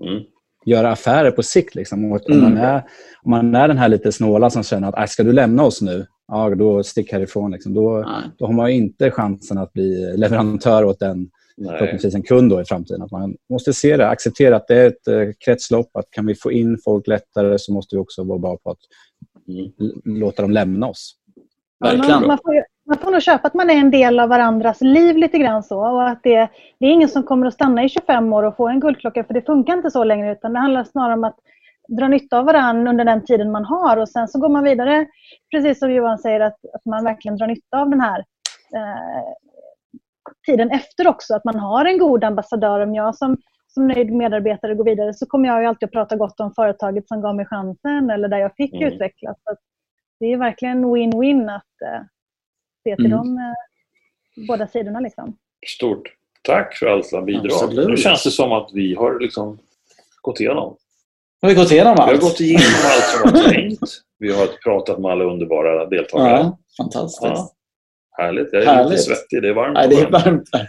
[0.04, 0.24] Mm.
[0.66, 1.76] göra affärer på sikt.
[1.76, 2.06] Liksom.
[2.12, 2.42] Om, Mm.
[2.42, 2.84] man är,
[3.24, 5.82] om man är den här lite snåla som känner att "Aj, ska du lämna oss
[5.82, 7.52] nu, ja, då stick härifrån.
[7.52, 7.74] Liksom.
[7.74, 8.22] Då, Nej.
[8.38, 11.78] då har man ju inte chansen att bli leverantör åt en, Nej.
[11.78, 13.02] förhoppningsvis en kund då i framtiden.
[13.02, 15.90] Att man måste se det, acceptera att det är ett eh, kretslopp.
[15.98, 18.80] Att kan vi få in folk lättare så måste vi också vara bra på att
[19.48, 19.72] Mm.
[20.20, 21.16] låta dem lämna oss.
[21.80, 22.12] Verkligen.
[22.20, 24.82] Man, man, får, ju- man får nog köpa att man är en del av varandras
[24.82, 25.80] liv lite grann så.
[25.80, 26.50] Och att det,
[26.80, 29.34] det är ingen som kommer att stanna i 25 år och få en guldklocka, för
[29.34, 30.32] det funkar inte så längre.
[30.32, 31.36] Utan det handlar snarare om att
[31.88, 33.98] dra nytta av varandra under den tiden man har.
[33.98, 35.08] Och sen så går man vidare,
[35.52, 38.20] precis som Johan säger, att, att man verkligen drar nytta av den här
[38.76, 39.24] eh,
[40.46, 41.36] tiden efter också.
[41.36, 42.80] Att man har en god ambassadör.
[42.80, 46.16] Om jag som, som nöjd medarbetare går vidare så kommer jag ju alltid att prata
[46.16, 48.94] gott om företaget som gav mig chansen eller där jag fick Mm.
[48.94, 49.38] utvecklas.
[49.44, 49.60] Så att
[50.20, 52.02] det är verkligen win-win att eh,
[52.84, 53.18] se till Mm.
[53.18, 53.54] de eh,
[54.48, 55.00] båda sidorna.
[55.00, 55.38] Liksom.
[55.68, 57.46] Stort tack för alla bidrag.
[57.46, 57.88] Absolut.
[57.90, 59.60] Nu känns det som att vi har liksom
[60.22, 60.76] gått igenom.
[61.44, 62.22] Har vi gått igenom Vi har allt?
[62.22, 63.80] gått igenom allt som var tänkt.
[64.20, 66.30] Vi har pratat med alla underbara deltagare.
[66.30, 67.22] Ja, fantastiskt.
[67.24, 67.50] Ja.
[68.18, 68.50] Härligt.
[68.54, 68.92] Jag är Härligt.
[68.92, 69.42] lite svettig.
[69.42, 69.74] Det är varmt.
[69.74, 70.50] Nej, det är varmt.
[70.56, 70.62] Eh,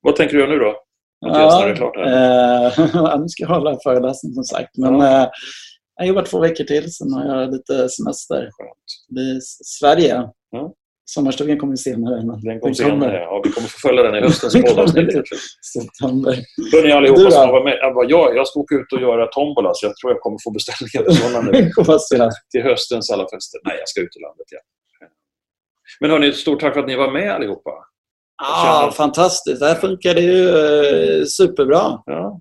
[0.00, 0.74] Vad tänker du göra nu då?
[1.76, 2.66] Klart här.
[2.66, 4.76] eh, nu ska jag hålla en föreläsning som sagt.
[4.78, 5.22] Men Ja.
[5.22, 5.28] eh,
[5.96, 8.36] jag jobbar två veckor till, sen har jag lite semester.
[8.36, 8.78] Skönt.
[9.08, 10.28] Det är Sverige.
[10.50, 10.72] Ja.
[11.10, 12.24] Sommarstugan kommer senare.
[12.26, 13.16] Men Den kom senare.
[13.16, 15.12] Ja, vi kommer få följa den i höstens poddavsnitt.
[15.74, 16.38] September.
[16.72, 17.78] Hörni allihopa Du som varit med.
[17.80, 20.38] Ja, vad Jag, jag ska åka ut och göra tombola så jag tror jag kommer
[20.44, 21.72] få beställningar sådana nu.
[22.10, 22.32] Jag.
[22.50, 23.60] till höstens alla fester.
[23.64, 24.46] Nej, jag ska ut i landet.
[24.50, 24.58] Ja.
[26.00, 27.70] Men hörni, stort tack för att ni var med allihopa.
[28.42, 29.60] Ja, fantastiskt.
[29.60, 32.02] Det här funkade ju eh, superbra.
[32.06, 32.40] Ja.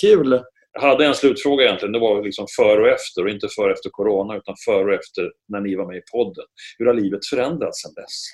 [0.00, 0.42] Kul.
[0.72, 1.92] Jag hade en slutfråga egentligen.
[1.92, 3.22] Det var liksom före och efter.
[3.24, 6.02] Och inte före och efter corona, utan före och efter när ni var med i
[6.12, 6.44] podden.
[6.78, 8.24] Hur har livet förändrats sedan dess?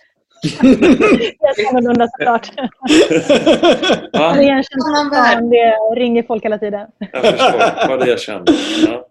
[1.59, 2.51] Helt annorlunda såklart.
[4.13, 6.87] Ja, Det är en känsla det ringer folk hela tiden.
[7.13, 7.89] jag förstår.
[7.89, 8.53] vad det jag kände.
[8.87, 9.09] Ja.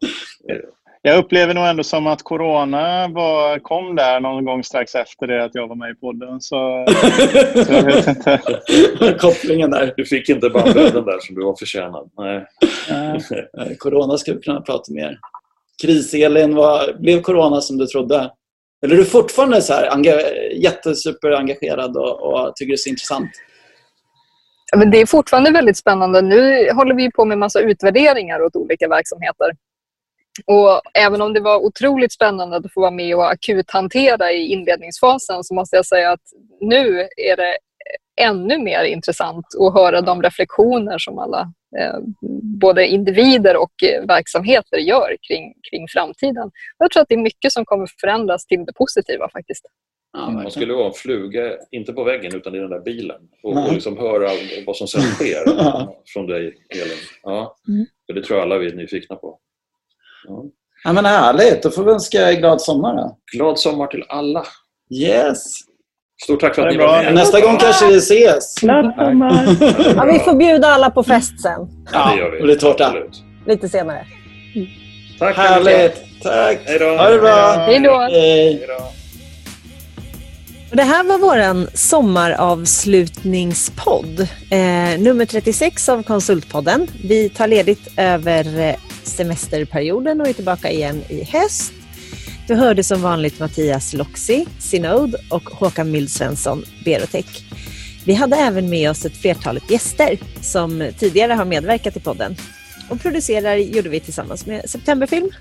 [1.05, 5.43] Jag upplever nog ändå som att corona var, kom där någon gång strax efter det
[5.43, 6.41] att jag var med i podden.
[6.41, 6.85] Så,
[7.65, 8.41] så jag vet inte.
[9.19, 9.93] Kopplingen där.
[9.97, 12.09] Du fick inte bandbredden där som du var förtjänad.
[12.17, 12.47] Nej.
[13.79, 15.19] Corona skulle vi kunna prata mer.
[15.81, 18.31] Kris-Elin, vad blev corona som du trodde?
[18.85, 23.29] Eller är du fortfarande så här, enga- jättesuperengagerad och, och tycker det är så intressant?
[24.71, 26.21] Ja, Men det är fortfarande väldigt spännande.
[26.21, 29.51] Nu håller vi på med massa utvärderingar åt olika verksamheter.
[30.45, 35.43] Och även om det var otroligt spännande att få vara med och akuthantera i inledningsfasen
[35.43, 36.21] så måste jag säga att
[36.61, 37.57] nu är det
[38.21, 41.99] ännu mer intressant att höra de reflektioner som alla, eh,
[42.59, 46.51] både individer och eh, verksamheter gör kring, kring framtiden.
[46.77, 49.65] Jag tror att det är mycket som kommer förändras till det positiva faktiskt.
[50.13, 53.21] Ja, Man skulle vara en fluga, inte på väggen, utan i den där bilen.
[53.43, 54.29] Och, och liksom höra
[54.65, 55.43] vad som sen sker
[56.13, 56.97] från dig, Elin.
[57.23, 57.55] Ja.
[57.67, 57.85] Mm.
[58.05, 59.39] För det tror jag alla vi är nyfikna på.
[60.27, 60.43] Ja.
[60.83, 61.63] Ja, men härligt.
[61.63, 62.95] Då får vi önska glad sommar.
[62.95, 63.17] Då.
[63.33, 64.43] Glad sommar till alla.
[64.93, 65.43] Yes.
[66.23, 67.13] Stort tack för att Det ni var med.
[67.15, 68.55] Nästa gång kanske vi ses.
[68.61, 69.45] Glad sommar!
[69.95, 72.41] Ja, vi får bjuda alla på fest sen, Ja, det gör vi.
[72.41, 72.85] och det är tårta.
[72.85, 73.23] Absolut.
[73.47, 74.05] lite senare.
[75.19, 75.35] Tack.
[75.37, 76.21] Härligt.
[76.23, 76.59] Tack.
[76.65, 76.85] Hej då.
[76.85, 77.51] Ha det bra.
[77.57, 78.07] Hej då!
[80.75, 84.27] Det här var vår sommaravslutningspodd.
[84.49, 86.87] Eh, nummer 36 av Konsultpodden.
[87.03, 91.73] Vi tar ledigt över eh, semesterperioden och är tillbaka igen i höst.
[92.47, 97.43] Du hörde som vanligt Mattias Loxi, Synode och Håkan Mildsvensson, Berotech.
[98.05, 102.35] Vi hade även med oss ett flertalet gäster som tidigare har medverkat i podden.
[102.89, 105.31] Och producerar gjorde vi tillsammans med Septemberfilm